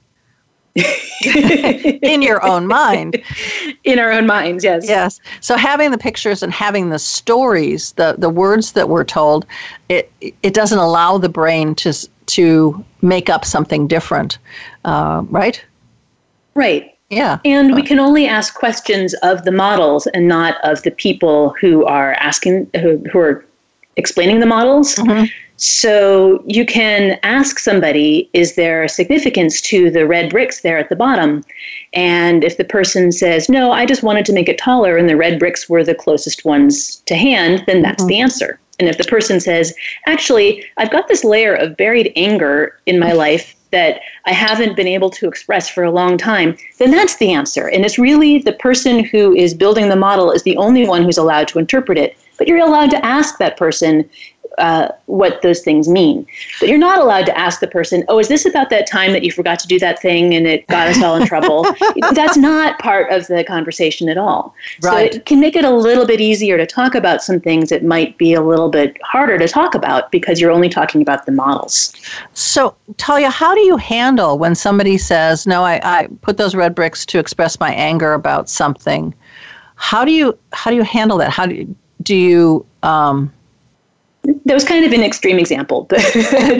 [2.02, 3.22] in your own mind.
[3.84, 4.88] In our own minds, yes.
[4.88, 5.20] Yes.
[5.40, 9.46] So having the pictures and having the stories, the the words that we're told,
[9.88, 10.10] it
[10.42, 11.92] it doesn't allow the brain to
[12.26, 14.38] to make up something different,
[14.84, 15.64] uh, right?
[16.54, 16.96] Right.
[17.10, 17.38] Yeah.
[17.44, 21.84] And we can only ask questions of the models and not of the people who
[21.84, 23.44] are asking who, who are
[23.96, 24.96] explaining the models.
[24.96, 25.26] Mm-hmm.
[25.66, 30.90] So you can ask somebody, is there a significance to the red bricks there at
[30.90, 31.42] the bottom?
[31.94, 35.16] And if the person says, no, I just wanted to make it taller and the
[35.16, 38.08] red bricks were the closest ones to hand, then that's mm-hmm.
[38.08, 38.60] the answer.
[38.78, 39.74] And if the person says,
[40.04, 44.86] actually, I've got this layer of buried anger in my life that I haven't been
[44.86, 47.68] able to express for a long time, then that's the answer.
[47.68, 51.16] And it's really the person who is building the model is the only one who's
[51.16, 52.18] allowed to interpret it.
[52.36, 54.10] But you're allowed to ask that person,
[54.58, 56.26] uh, what those things mean.
[56.60, 59.22] But you're not allowed to ask the person, oh, is this about that time that
[59.22, 61.66] you forgot to do that thing and it got us all in trouble?
[62.12, 64.54] That's not part of the conversation at all.
[64.82, 65.12] Right.
[65.12, 67.84] So it can make it a little bit easier to talk about some things that
[67.84, 71.32] might be a little bit harder to talk about because you're only talking about the
[71.32, 71.92] models.
[72.32, 76.74] So, Talia, how do you handle when somebody says, no, I, I put those red
[76.74, 79.14] bricks to express my anger about something?
[79.76, 81.30] How do you how do you handle that?
[81.30, 83.32] How do you, do you um,
[84.24, 86.00] that was kind of an extreme example, but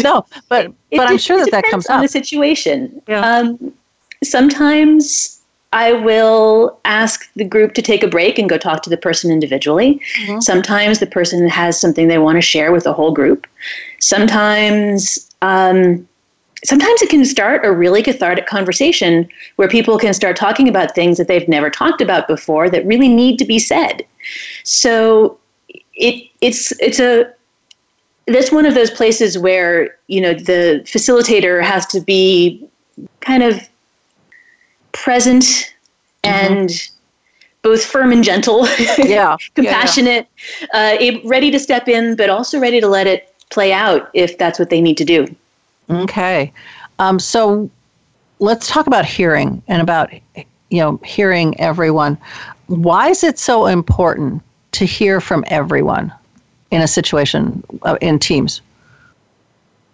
[0.03, 2.03] no, but but I'm sure that that comes on up.
[2.03, 3.03] the situation.
[3.09, 3.20] Yeah.
[3.20, 3.72] Um,
[4.22, 5.40] sometimes
[5.72, 9.31] I will ask the group to take a break and go talk to the person
[9.31, 10.00] individually.
[10.20, 10.40] Mm-hmm.
[10.40, 13.46] Sometimes the person has something they want to share with the whole group.
[14.00, 15.31] Sometimes.
[15.42, 16.09] Um,
[16.64, 21.18] sometimes it can start a really cathartic conversation where people can start talking about things
[21.18, 24.03] that they've never talked about before that really need to be said.
[24.62, 25.38] So
[25.94, 27.31] it it's it's a
[28.27, 32.67] that's one of those places where you know the facilitator has to be
[33.21, 33.69] kind of
[34.93, 36.55] present mm-hmm.
[36.55, 36.91] and
[37.63, 38.67] both firm and gentle
[38.99, 39.37] yeah.
[39.55, 40.29] Compassionate
[40.72, 41.11] yeah, yeah.
[41.12, 44.59] Uh, ready to step in but also ready to let it play out if that's
[44.59, 45.27] what they need to do.
[45.89, 46.53] Okay.
[46.99, 47.70] Um, so
[48.41, 50.12] let's talk about hearing and about
[50.70, 52.18] you know hearing everyone.
[52.66, 56.12] Why is it so important to hear from everyone
[56.71, 58.61] in a situation uh, in teams?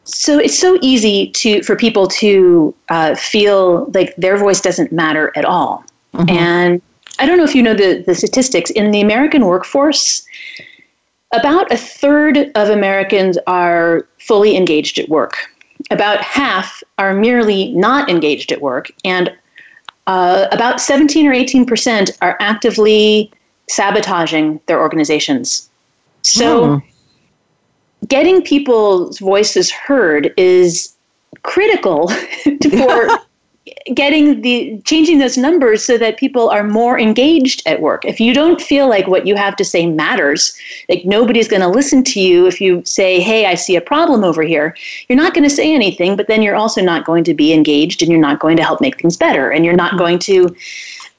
[0.04, 5.32] So it's so easy to for people to uh, feel like their voice doesn't matter
[5.36, 5.84] at all.
[6.14, 6.30] Mm-hmm.
[6.30, 6.82] And
[7.18, 10.26] I don't know if you know the, the statistics in the American workforce.
[11.32, 15.36] About a third of Americans are fully engaged at work.
[15.90, 19.32] About half are merely not engaged at work, and
[20.06, 23.30] uh, about 17 or 18 percent are actively
[23.68, 25.69] sabotaging their organizations.
[26.22, 26.82] So, mm.
[28.08, 30.94] getting people's voices heard is
[31.42, 32.08] critical
[32.70, 33.08] for
[33.94, 38.04] getting the changing those numbers so that people are more engaged at work.
[38.04, 40.56] If you don't feel like what you have to say matters,
[40.88, 44.24] like nobody's going to listen to you if you say, "Hey, I see a problem
[44.24, 44.76] over here."
[45.08, 48.02] You're not going to say anything, but then you're also not going to be engaged
[48.02, 50.54] and you're not going to help make things better and you're not going to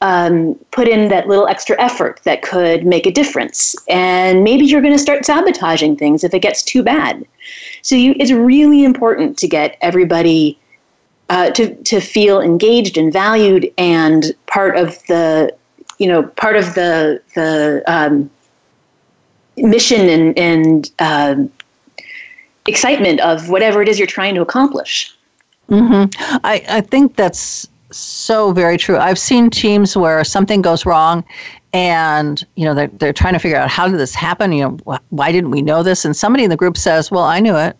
[0.01, 3.75] um, put in that little extra effort that could make a difference.
[3.87, 7.25] And maybe you're going to start sabotaging things if it gets too bad.
[7.83, 10.57] So you, it's really important to get everybody
[11.29, 15.55] uh, to to feel engaged and valued and part of the
[15.97, 18.29] you know part of the the um,
[19.55, 21.35] mission and and uh,
[22.67, 25.15] excitement of whatever it is you're trying to accomplish.
[25.69, 26.39] Mm-hmm.
[26.43, 28.97] I, I think that's so very true.
[28.97, 31.23] I've seen teams where something goes wrong
[31.73, 34.99] and you know they're, they're trying to figure out how did this happen you know
[35.07, 37.77] why didn't we know this and somebody in the group says well i knew it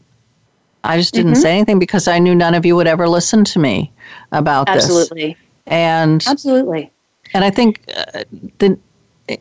[0.84, 1.42] I just didn't mm-hmm.
[1.42, 3.92] say anything because I knew none of you would ever listen to me
[4.32, 4.96] about absolutely.
[5.28, 5.36] this.
[5.36, 5.38] Absolutely
[5.68, 6.92] and absolutely.
[7.34, 8.24] And I think uh,
[8.60, 8.78] the,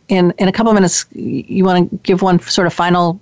[0.08, 3.20] in in a couple of minutes, you want to give one sort of final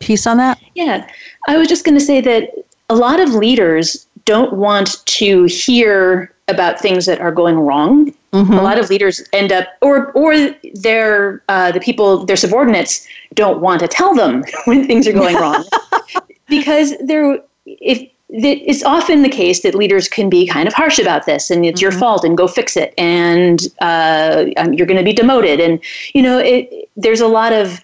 [0.00, 0.60] piece on that.
[0.74, 1.08] Yeah,
[1.46, 2.50] I was just going to say that
[2.88, 8.12] a lot of leaders don't want to hear about things that are going wrong.
[8.34, 8.52] Mm-hmm.
[8.52, 10.34] A lot of leaders end up, or or
[10.74, 15.36] their uh, the people their subordinates don't want to tell them when things are going
[15.36, 15.64] wrong
[16.48, 21.24] because there if it's often the case that leaders can be kind of harsh about
[21.24, 21.84] this and it's mm-hmm.
[21.84, 25.80] your fault and go fix it and uh, um, you're going to be demoted and
[26.12, 27.80] you know it, there's a lot of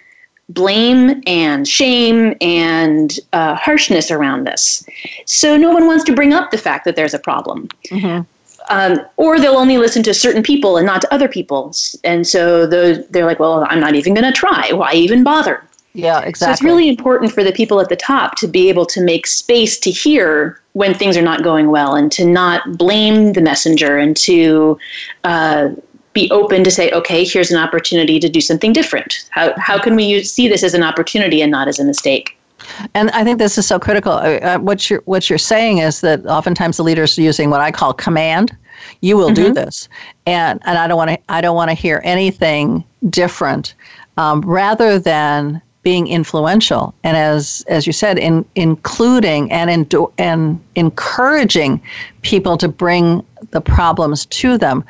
[0.48, 4.86] blame and shame and uh, harshness around this.
[5.26, 7.68] So no one wants to bring up the fact that there's a problem.
[7.90, 8.22] Mm-hmm.
[8.70, 11.74] um, or they'll only listen to certain people and not to other people.
[12.02, 14.72] And so those, they're like well i'm not even going to try.
[14.72, 15.62] Why even bother?
[15.94, 16.34] Yeah, exactly.
[16.34, 19.26] So it's really important for the people at the top to be able to make
[19.28, 23.96] space to hear when things are not going well and to not blame the messenger
[23.96, 24.76] and to
[25.22, 25.68] uh,
[26.14, 29.28] be open to say, okay, here's an opportunity to do something different.
[29.30, 32.38] How, how can we use, see this as an opportunity and not as a mistake?
[32.94, 34.12] And I think this is so critical.
[34.12, 37.70] Uh, what you're what you're saying is that oftentimes the leaders are using what I
[37.70, 38.56] call command.
[39.00, 39.46] You will mm-hmm.
[39.46, 39.88] do this,
[40.24, 43.74] and and I don't want to I don't want to hear anything different,
[44.16, 50.58] um, rather than being influential and as as you said in including and in, and
[50.74, 51.80] encouraging
[52.22, 54.82] people to bring the problems to them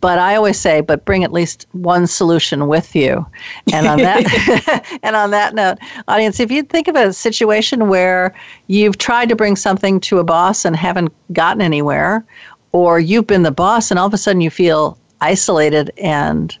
[0.00, 3.24] but i always say but bring at least one solution with you
[3.72, 5.78] and on that and on that note
[6.08, 8.34] audience if you think of a situation where
[8.66, 12.24] you've tried to bring something to a boss and haven't gotten anywhere
[12.72, 16.58] or you've been the boss and all of a sudden you feel isolated and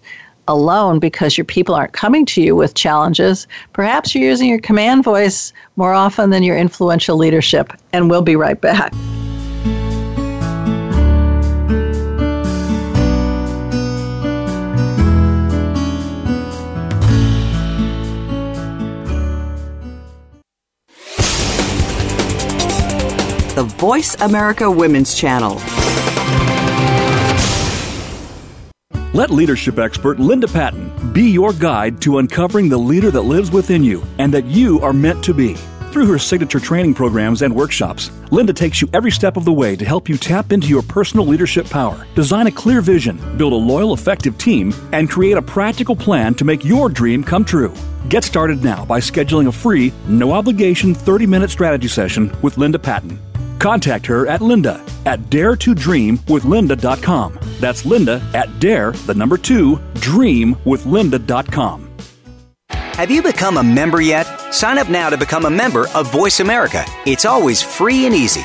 [0.50, 5.04] alone because your people aren't coming to you with challenges, perhaps you're using your command
[5.04, 7.72] voice more often than your influential leadership.
[7.92, 8.92] And we'll be right back.
[23.60, 25.56] The Voice America Women's Channel.
[29.12, 33.84] Let leadership expert Linda Patten be your guide to uncovering the leader that lives within
[33.84, 35.56] you and that you are meant to be.
[35.92, 39.76] Through her signature training programs and workshops, Linda takes you every step of the way
[39.76, 43.56] to help you tap into your personal leadership power, design a clear vision, build a
[43.56, 47.74] loyal, effective team, and create a practical plan to make your dream come true.
[48.08, 52.78] Get started now by scheduling a free, no obligation 30 minute strategy session with Linda
[52.78, 53.20] Patten.
[53.60, 57.38] Contact her at linda at dare to dream with daretodreamwithlinda.com.
[57.60, 61.90] That's linda at dare, the number two, dream with dreamwithlinda.com.
[62.70, 64.24] Have you become a member yet?
[64.52, 66.84] Sign up now to become a member of Voice America.
[67.06, 68.44] It's always free and easy.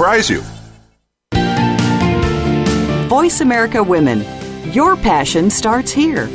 [0.00, 0.42] surprise you.
[3.06, 4.24] Voice America Women.
[4.72, 6.26] Your passion starts here.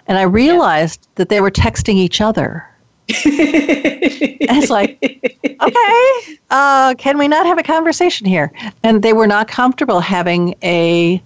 [0.07, 1.11] and I realized yeah.
[1.17, 2.67] that they were texting each other
[3.09, 4.99] it's like,
[5.61, 8.53] okay, uh, can we not have a conversation here?
[8.83, 11.23] And they were not comfortable having a,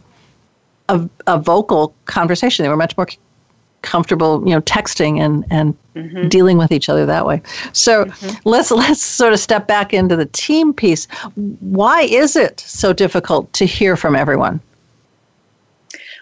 [0.88, 2.62] a, a vocal conversation.
[2.62, 3.06] They were much more
[3.82, 6.28] comfortable, you know, texting and and mm-hmm.
[6.28, 7.40] dealing with each other that way.
[7.72, 8.48] So mm-hmm.
[8.48, 11.06] let's let's sort of step back into the team piece.
[11.60, 14.60] Why is it so difficult to hear from everyone?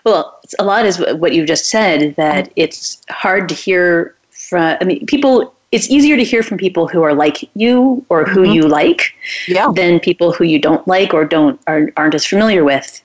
[0.05, 4.85] Well, a lot is what you just said that it's hard to hear from, I
[4.85, 8.53] mean, people, it's easier to hear from people who are like you or who mm-hmm.
[8.53, 9.15] you like
[9.49, 9.71] yeah.
[9.75, 13.03] than people who you don't like or don't are, aren't as familiar with.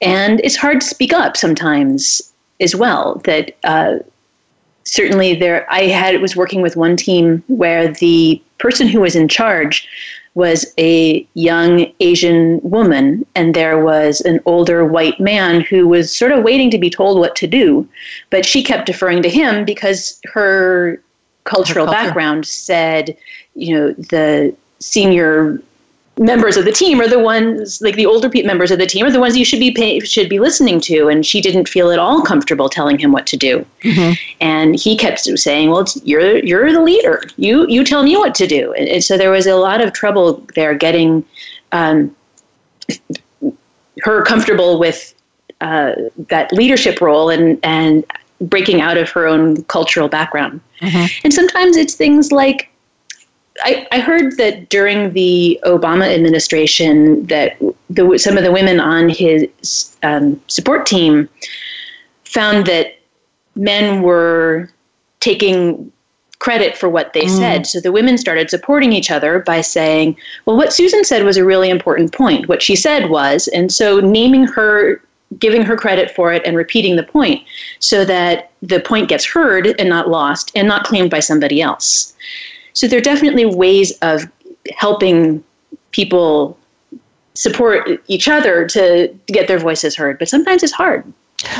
[0.00, 3.20] And it's hard to speak up sometimes as well.
[3.24, 3.98] That uh,
[4.84, 9.28] certainly there, I had was working with one team where the person who was in
[9.28, 9.88] charge
[10.34, 16.32] was a young Asian woman, and there was an older white man who was sort
[16.32, 17.88] of waiting to be told what to do.
[18.30, 21.02] But she kept deferring to him because her
[21.44, 23.16] cultural her background said,
[23.54, 25.60] you know, the senior
[26.18, 29.10] members of the team are the ones like the older members of the team are
[29.10, 31.08] the ones you should be pay, should be listening to.
[31.08, 33.64] And she didn't feel at all comfortable telling him what to do.
[33.82, 34.12] Mm-hmm.
[34.40, 37.22] and he kept saying well you're you're the leader.
[37.36, 38.72] You you tell me what to do.
[38.74, 41.24] And, and so there was a lot of trouble there getting
[41.72, 42.14] um,
[44.02, 45.14] her comfortable with
[45.60, 45.92] uh,
[46.28, 48.04] that leadership role and and
[48.40, 50.60] breaking out of her own cultural background.
[50.80, 51.06] Mm-hmm.
[51.24, 52.70] and sometimes it's things like
[53.62, 57.56] I, I heard that during the Obama administration that
[57.90, 61.28] the, some of the women on his um, support team
[62.24, 62.98] found that
[63.56, 64.70] men were
[65.20, 65.90] taking
[66.38, 67.36] credit for what they mm.
[67.36, 67.66] said.
[67.66, 71.44] So the women started supporting each other by saying, well, what Susan said was a
[71.44, 72.48] really important point.
[72.48, 75.02] What she said was, and so naming her,
[75.38, 77.42] giving her credit for it, and repeating the point
[77.80, 82.14] so that the point gets heard and not lost and not claimed by somebody else.
[82.78, 84.30] So there are definitely ways of
[84.76, 85.42] helping
[85.90, 86.56] people
[87.34, 91.12] support each other to get their voices heard, but sometimes it's hard.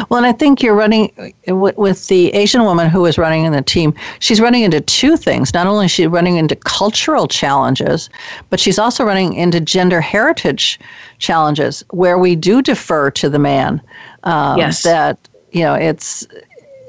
[0.08, 3.62] Well, and I think you're running with the Asian woman who is running in the
[3.62, 3.94] team.
[4.20, 5.52] She's running into two things.
[5.52, 8.08] Not only is she running into cultural challenges,
[8.48, 10.78] but she's also running into gender heritage
[11.18, 13.82] challenges where we do defer to the man.
[14.22, 14.84] Um, yes.
[14.84, 15.18] That
[15.50, 16.26] you know, it's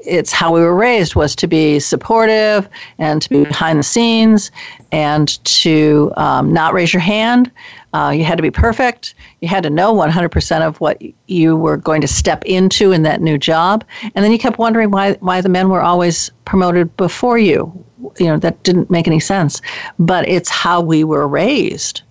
[0.04, 4.50] it's how we were raised was to be supportive and to be behind the scenes
[4.92, 7.50] and to um, not raise your hand.
[7.92, 9.14] Uh, you had to be perfect.
[9.40, 13.20] You had to know 100% of what you were going to step into in that
[13.20, 13.84] new job.
[14.14, 17.84] And then you kept wondering why, why the men were always promoted before you.
[18.18, 19.60] You know, that didn't make any sense.
[19.98, 22.02] But it's how we were raised.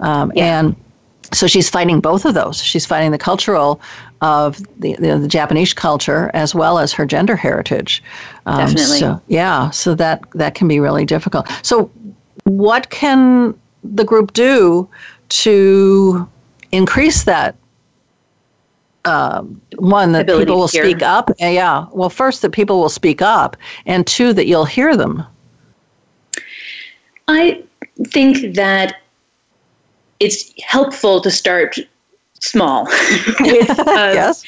[0.00, 0.60] Um, yeah.
[0.60, 0.76] And
[1.32, 2.62] so she's fighting both of those.
[2.62, 3.80] She's fighting the cultural
[4.20, 8.02] of the, the, the Japanese culture as well as her gender heritage.
[8.46, 9.00] Um, Definitely.
[9.00, 11.48] So yeah, so that that can be really difficult.
[11.62, 11.90] So
[12.44, 13.54] what can
[13.84, 14.88] the group do
[15.28, 16.28] to
[16.72, 17.56] increase that?
[19.04, 21.30] Um, one that Ability people will speak up.
[21.38, 21.86] Yeah.
[21.92, 23.56] Well, first that people will speak up,
[23.86, 25.22] and two that you'll hear them.
[27.28, 27.62] I
[28.08, 28.96] think that
[30.18, 31.78] it's helpful to start
[32.40, 32.84] small
[33.40, 34.44] with uh, yes.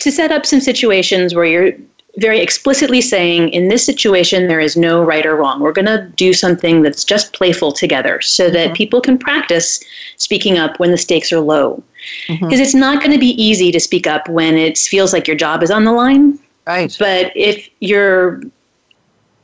[0.00, 1.72] to set up some situations where you're
[2.18, 6.06] very explicitly saying in this situation there is no right or wrong we're going to
[6.16, 8.74] do something that's just playful together so that mm-hmm.
[8.74, 9.82] people can practice
[10.16, 11.82] speaking up when the stakes are low
[12.28, 12.52] because mm-hmm.
[12.52, 15.62] it's not going to be easy to speak up when it feels like your job
[15.62, 18.42] is on the line right but if you're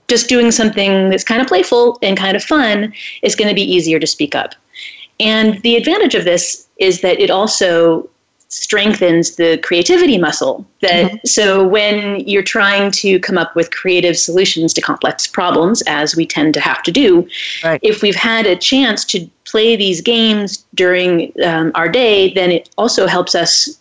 [0.08, 2.92] just doing something that's kind of playful and kind of fun
[3.22, 4.54] it's going to be easier to speak up
[5.20, 8.08] and the advantage of this is that it also
[8.50, 11.16] strengthens the creativity muscle that mm-hmm.
[11.26, 16.26] so when you're trying to come up with creative solutions to complex problems as we
[16.26, 17.28] tend to have to do
[17.62, 17.78] right.
[17.82, 22.70] if we've had a chance to play these games during um, our day then it
[22.78, 23.78] also helps us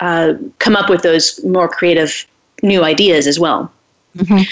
[0.00, 2.26] uh, come up with those more creative
[2.62, 3.70] new ideas as well
[4.16, 4.42] mm-hmm.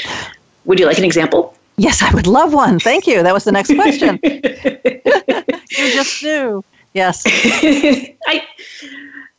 [0.67, 2.79] would you like an example Yes, I would love one.
[2.79, 3.23] Thank you.
[3.23, 4.21] That was the next question.
[4.23, 6.63] you just knew.
[6.95, 7.23] Yes.
[7.27, 8.47] I,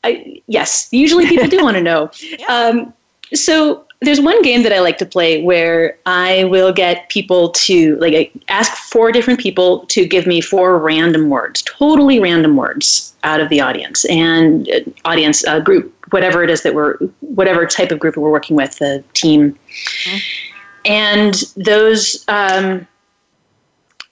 [0.03, 0.87] I, yes.
[0.91, 2.09] Usually people do want to know.
[2.39, 2.45] Yeah.
[2.47, 2.93] Um,
[3.33, 7.95] so there's one game that I like to play where I will get people to
[7.97, 13.13] like I ask four different people to give me four random words, totally random words
[13.23, 17.65] out of the audience and uh, audience uh, group, whatever it is that we're, whatever
[17.65, 19.57] type of group we're working with, the team.
[20.05, 20.52] Mm-hmm
[20.85, 22.87] and those um,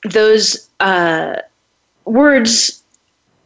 [0.04, 1.38] those uh,
[2.06, 2.82] words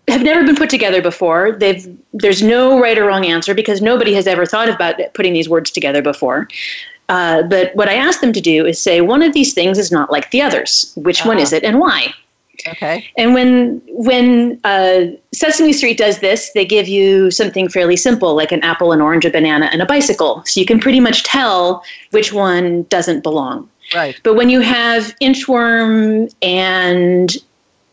[0.08, 1.54] have never been put together before.
[1.54, 5.50] They've there's no right or wrong answer because nobody has ever thought about putting these
[5.50, 6.48] words together before.
[7.08, 9.92] Uh, but what I ask them to do is say one of these things is
[9.92, 10.92] not like the others.
[10.96, 11.30] Which uh-huh.
[11.30, 11.58] one is ah.
[11.58, 12.14] it and why?
[12.68, 13.08] Okay.
[13.18, 18.52] And when when uh, Sesame Street does this, they give you something fairly simple, like
[18.52, 20.44] an apple, an orange, a banana, and a bicycle.
[20.46, 23.70] So you can pretty much tell which one doesn't belong.
[23.94, 24.20] Right.
[24.24, 27.36] But when you have inchworm and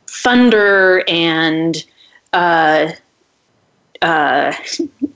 [0.07, 1.85] thunder and
[2.33, 2.93] uh,
[4.01, 4.53] uh,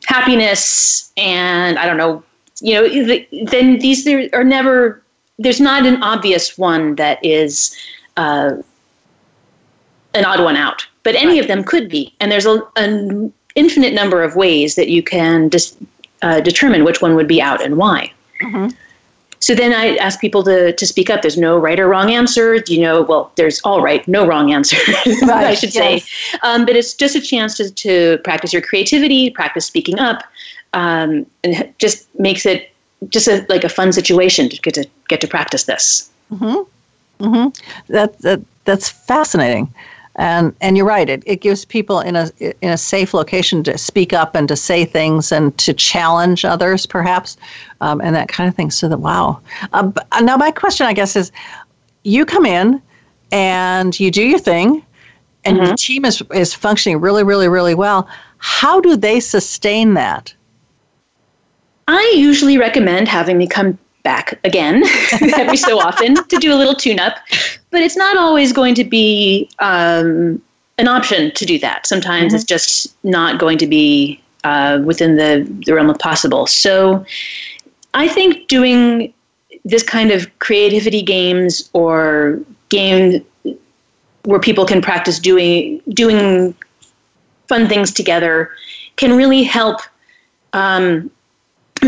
[0.07, 2.23] happiness and I don't know,
[2.61, 5.03] you know, then these are never.
[5.39, 7.77] There's not an obvious one that is.
[8.17, 8.57] Uh,
[10.17, 11.41] an odd one out, but any right.
[11.41, 12.13] of them could be.
[12.21, 15.77] And there's a, an infinite number of ways that you can dis,
[16.23, 18.13] uh, determine which one would be out and why.
[18.41, 18.69] Mm-hmm.
[19.39, 21.23] So then I ask people to, to speak up.
[21.23, 22.57] There's no right or wrong answer.
[22.67, 26.05] You know, well, there's all right, no wrong answer, right, I should yes.
[26.05, 26.39] say.
[26.43, 30.25] Um, but it's just a chance to, to practice your creativity, practice speaking up,
[30.73, 32.73] um, and just makes it
[33.09, 36.11] just a, like a fun situation to get to get to practice this.
[36.33, 37.25] Mm-hmm.
[37.25, 37.93] Mm-hmm.
[37.93, 39.73] That, that that's fascinating
[40.17, 43.77] and and you're right it, it gives people in a in a safe location to
[43.79, 47.37] speak up and to say things and to challenge others perhaps
[47.81, 49.41] um, and that kind of thing so that wow
[49.73, 49.91] uh,
[50.23, 51.31] now my question i guess is
[52.03, 52.81] you come in
[53.33, 54.85] and you do your thing
[55.45, 55.67] and mm-hmm.
[55.67, 58.09] your team is is functioning really really really well
[58.39, 60.35] how do they sustain that
[61.89, 64.83] I usually recommend having me come back again
[65.37, 67.17] every so often to do a little tune up.
[67.77, 70.41] But it's not always going to be um,
[70.79, 71.87] an option to do that.
[71.87, 72.37] Sometimes mm-hmm.
[72.37, 76.47] it's just not going to be uh, within the, the realm of possible.
[76.47, 77.05] So
[77.93, 79.13] I think doing
[79.67, 83.23] this kind of creativity games or game
[84.23, 86.55] where people can practice doing doing
[87.47, 88.53] fun things together
[88.97, 89.83] can really help
[90.55, 91.11] um,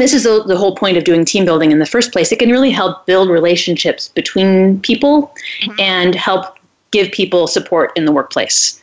[0.01, 2.32] this is the, the, whole point of doing team building in the first place.
[2.32, 5.80] It can really help build relationships between people mm-hmm.
[5.80, 6.59] and help
[6.90, 8.80] give people support in the workplace.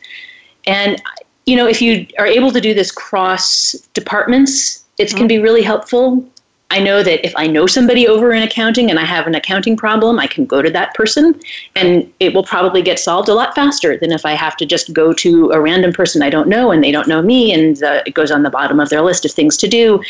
[0.66, 1.00] And,
[1.44, 5.18] you know, if you are able to do this cross departments, it mm-hmm.
[5.18, 6.24] can be really helpful.
[6.70, 9.76] I know that if I know somebody over in accounting and I have an accounting
[9.76, 11.40] problem, I can go to that person
[11.76, 14.92] and it will probably get solved a lot faster than if I have to just
[14.92, 18.02] go to a random person I don't know and they don't know me and uh,
[18.04, 20.02] it goes on the bottom of their list of things to do.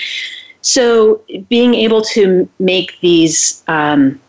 [0.67, 4.21] So being able to make these um,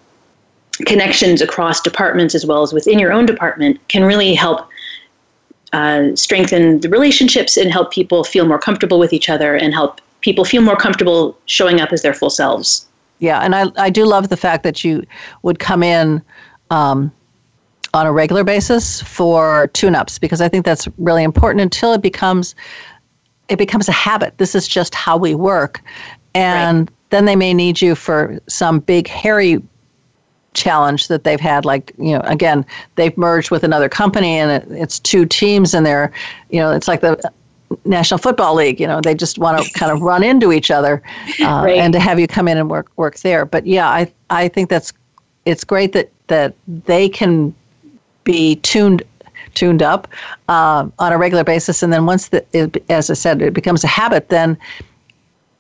[0.86, 4.70] connections across departments as well as within your own department can really help
[5.74, 10.00] uh, strengthen the relationships and help people feel more comfortable with each other and help
[10.22, 12.86] people feel more comfortable showing up as their full selves.
[13.18, 15.04] Yeah, and I, I do love the fact that you
[15.42, 16.22] would come in
[16.70, 17.12] um,
[17.96, 22.54] on a regular basis for tune-ups because I think that's really important until it becomes
[23.50, 24.38] it becomes a habit.
[24.38, 25.82] This is just how we work,
[26.38, 26.98] and right.
[27.10, 29.62] then they may need you for some big hairy
[30.54, 32.66] challenge that they've had like you know again
[32.96, 36.12] they've merged with another company and it, it's two teams and they're
[36.50, 37.32] you know it's like the
[37.84, 38.80] National Football League.
[38.80, 41.02] You know, they just want to kind of run into each other,
[41.42, 41.78] uh, right.
[41.78, 43.46] and to have you come in and work work there.
[43.46, 44.94] But yeah, I I think that's
[45.46, 47.54] it's great that that they can
[48.24, 49.04] be tuned
[49.54, 50.08] tuned up
[50.50, 53.84] uh, on a regular basis, and then once the it, as I said, it becomes
[53.84, 54.58] a habit, then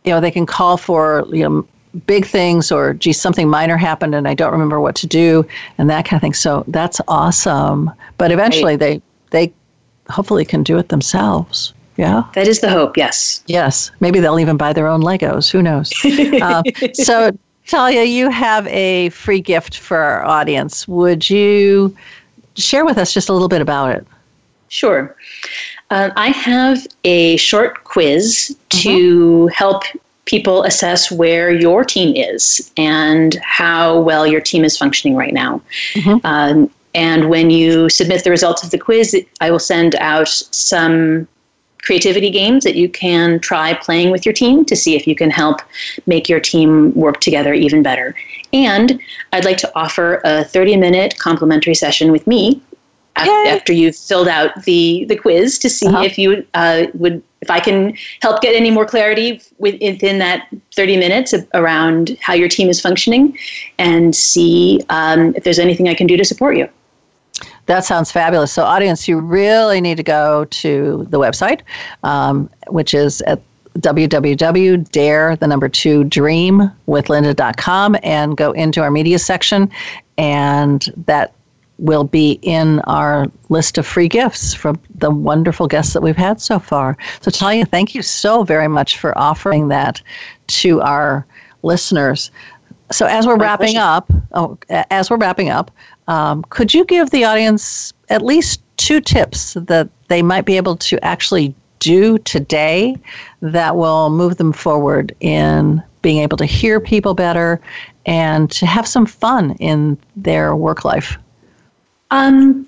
[0.07, 1.67] you know they can call for you know
[2.05, 5.45] big things or gee something minor happened and I don't remember what to do
[5.77, 6.33] and that kind of thing.
[6.33, 7.91] So that's awesome.
[8.17, 8.79] But eventually right.
[8.79, 9.01] they
[9.31, 9.53] they
[10.09, 11.73] hopefully can do it themselves.
[11.97, 12.23] Yeah.
[12.35, 13.43] That is the hope, yes.
[13.47, 13.91] Yes.
[13.99, 15.51] Maybe they'll even buy their own Legos.
[15.51, 15.91] Who knows?
[16.41, 16.61] uh,
[16.93, 17.35] so,
[17.65, 20.87] Talia, you have a free gift for our audience.
[20.87, 21.95] Would you
[22.55, 24.05] share with us just a little bit about it?
[24.69, 25.15] Sure.
[25.89, 28.79] Uh, I have a short quiz mm-hmm.
[28.79, 29.83] to help
[30.25, 35.61] people assess where your team is and how well your team is functioning right now.
[35.93, 36.25] Mm-hmm.
[36.25, 41.27] Um, and when you submit the results of the quiz, I will send out some
[41.81, 45.29] creativity games that you can try playing with your team to see if you can
[45.29, 45.61] help
[46.05, 48.13] make your team work together even better.
[48.51, 48.99] And
[49.31, 52.61] I'd like to offer a 30 minute complimentary session with me
[53.25, 53.49] Yay.
[53.49, 56.01] after you've filled out the, the quiz to see uh-huh.
[56.01, 60.97] if you uh, would if I can help get any more clarity within that 30
[60.97, 63.37] minutes around how your team is functioning
[63.77, 66.67] and see um, if there's anything I can do to support you.
[67.67, 68.51] That sounds fabulous.
[68.51, 71.61] So, audience, you really need to go to the website,
[72.03, 73.41] um, which is at
[73.79, 79.69] www.dare, the number two, dream with Linda.com and go into our media section.
[80.17, 81.33] And that
[81.77, 86.41] will be in our list of free gifts from the wonderful guests that we've had
[86.41, 86.97] so far.
[87.21, 90.01] So, Talia, thank you so very much for offering that
[90.47, 91.25] to our
[91.63, 92.31] listeners.
[92.91, 95.71] So, as we're My wrapping up, oh, as we're wrapping up,
[96.07, 100.77] um, could you give the audience at least two tips that they might be able
[100.77, 102.95] to actually do today
[103.41, 107.59] that will move them forward in being able to hear people better
[108.05, 111.17] and to have some fun in their work life?
[112.11, 112.67] Um,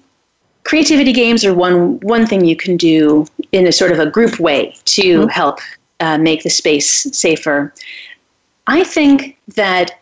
[0.64, 4.40] creativity games are one one thing you can do in a sort of a group
[4.40, 5.30] way to mm-hmm.
[5.30, 5.60] help
[6.00, 7.74] uh, make the space safer.
[8.68, 10.00] I think that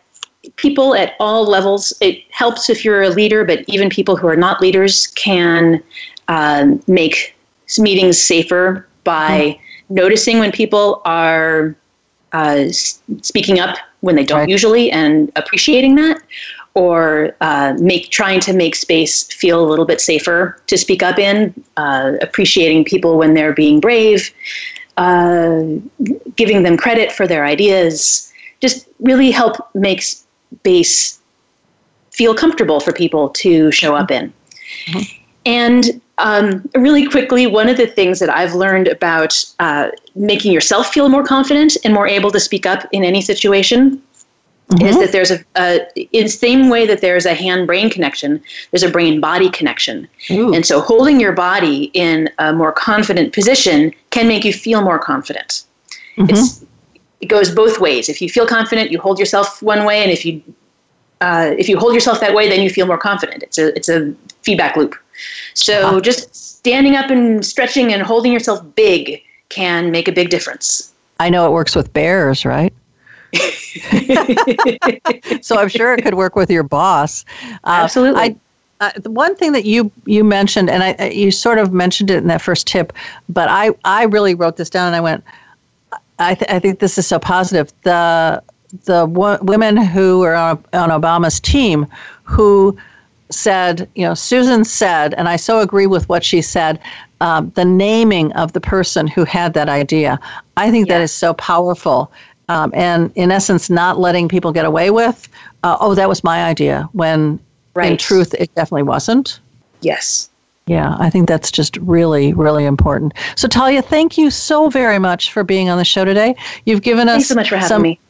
[0.56, 1.92] people at all levels.
[2.00, 5.82] It helps if you're a leader, but even people who are not leaders can
[6.28, 7.36] um, make
[7.78, 9.94] meetings safer by mm-hmm.
[9.94, 11.76] noticing when people are
[12.32, 12.68] uh,
[13.22, 14.48] speaking up when they don't right.
[14.48, 16.20] usually and appreciating that
[16.74, 21.18] or uh, make trying to make space feel a little bit safer to speak up
[21.18, 24.32] in uh, appreciating people when they're being brave
[24.98, 25.62] uh,
[26.34, 31.20] giving them credit for their ideas just really help make space
[32.10, 34.32] feel comfortable for people to show up in.
[34.86, 35.22] Mm-hmm.
[35.46, 40.92] And um, really quickly, one of the things that I've learned about uh, making yourself
[40.92, 44.02] feel more confident and more able to speak up in any situation
[44.68, 44.86] mm-hmm.
[44.86, 48.82] is that there's a, a, in the same way that there's a hand-brain connection, there's
[48.82, 50.08] a brain-body connection.
[50.30, 50.54] Ooh.
[50.54, 54.98] And so holding your body in a more confident position can make you feel more
[54.98, 55.64] confident.
[56.16, 56.30] Mm-hmm.
[56.30, 56.64] It's
[57.20, 58.08] it goes both ways.
[58.08, 60.42] If you feel confident, you hold yourself one way, and if you
[61.20, 63.42] uh, if you hold yourself that way, then you feel more confident.
[63.42, 64.94] It's a it's a feedback loop.
[65.54, 66.00] So uh-huh.
[66.00, 70.92] just standing up and stretching and holding yourself big can make a big difference.
[71.18, 72.72] I know it works with bears, right?
[75.42, 77.24] so I'm sure it could work with your boss.
[77.64, 78.20] Uh, Absolutely.
[78.20, 78.36] I,
[78.80, 82.18] uh, the one thing that you you mentioned, and I you sort of mentioned it
[82.18, 82.92] in that first tip,
[83.28, 85.24] but I I really wrote this down and I went,
[86.18, 87.72] I, th- I think this is so positive.
[87.82, 88.42] The
[88.84, 91.86] the w- women who were on, on Obama's team
[92.22, 92.76] who
[93.30, 96.78] said, you know, Susan said, and I so agree with what she said,
[97.20, 100.18] um, the naming of the person who had that idea.
[100.56, 100.98] I think yeah.
[100.98, 102.10] that is so powerful.
[102.48, 105.28] Um, and in essence, not letting people get away with,
[105.62, 107.38] uh, oh, that was my idea, when
[107.74, 107.92] right.
[107.92, 109.40] in truth, it definitely wasn't.
[109.80, 110.30] Yes.
[110.66, 113.14] Yeah, I think that's just really, really important.
[113.36, 116.36] So, Talia, thank you so very much for being on the show today.
[116.66, 118.00] You've given us Thanks so much for having some, me.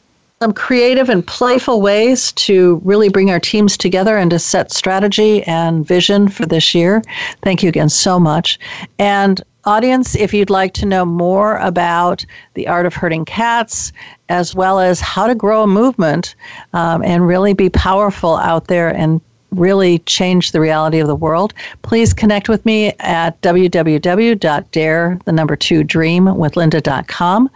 [0.41, 5.43] Some creative and playful ways to really bring our teams together and to set strategy
[5.43, 7.01] and vision for this year.
[7.43, 8.59] Thank you again so much.
[8.99, 13.91] And audience, if you'd like to know more about the art of herding cats,
[14.29, 16.35] as well as how to grow a movement
[16.73, 19.19] um, and really be powerful out there and
[19.51, 25.55] really change the reality of the world, please connect with me at www.dare the number
[25.55, 27.49] two dream with.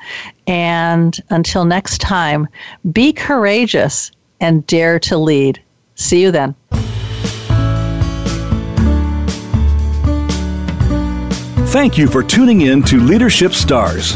[0.47, 2.47] And until next time,
[2.91, 5.61] be courageous and dare to lead.
[5.95, 6.55] See you then.
[11.67, 14.15] Thank you for tuning in to Leadership Stars.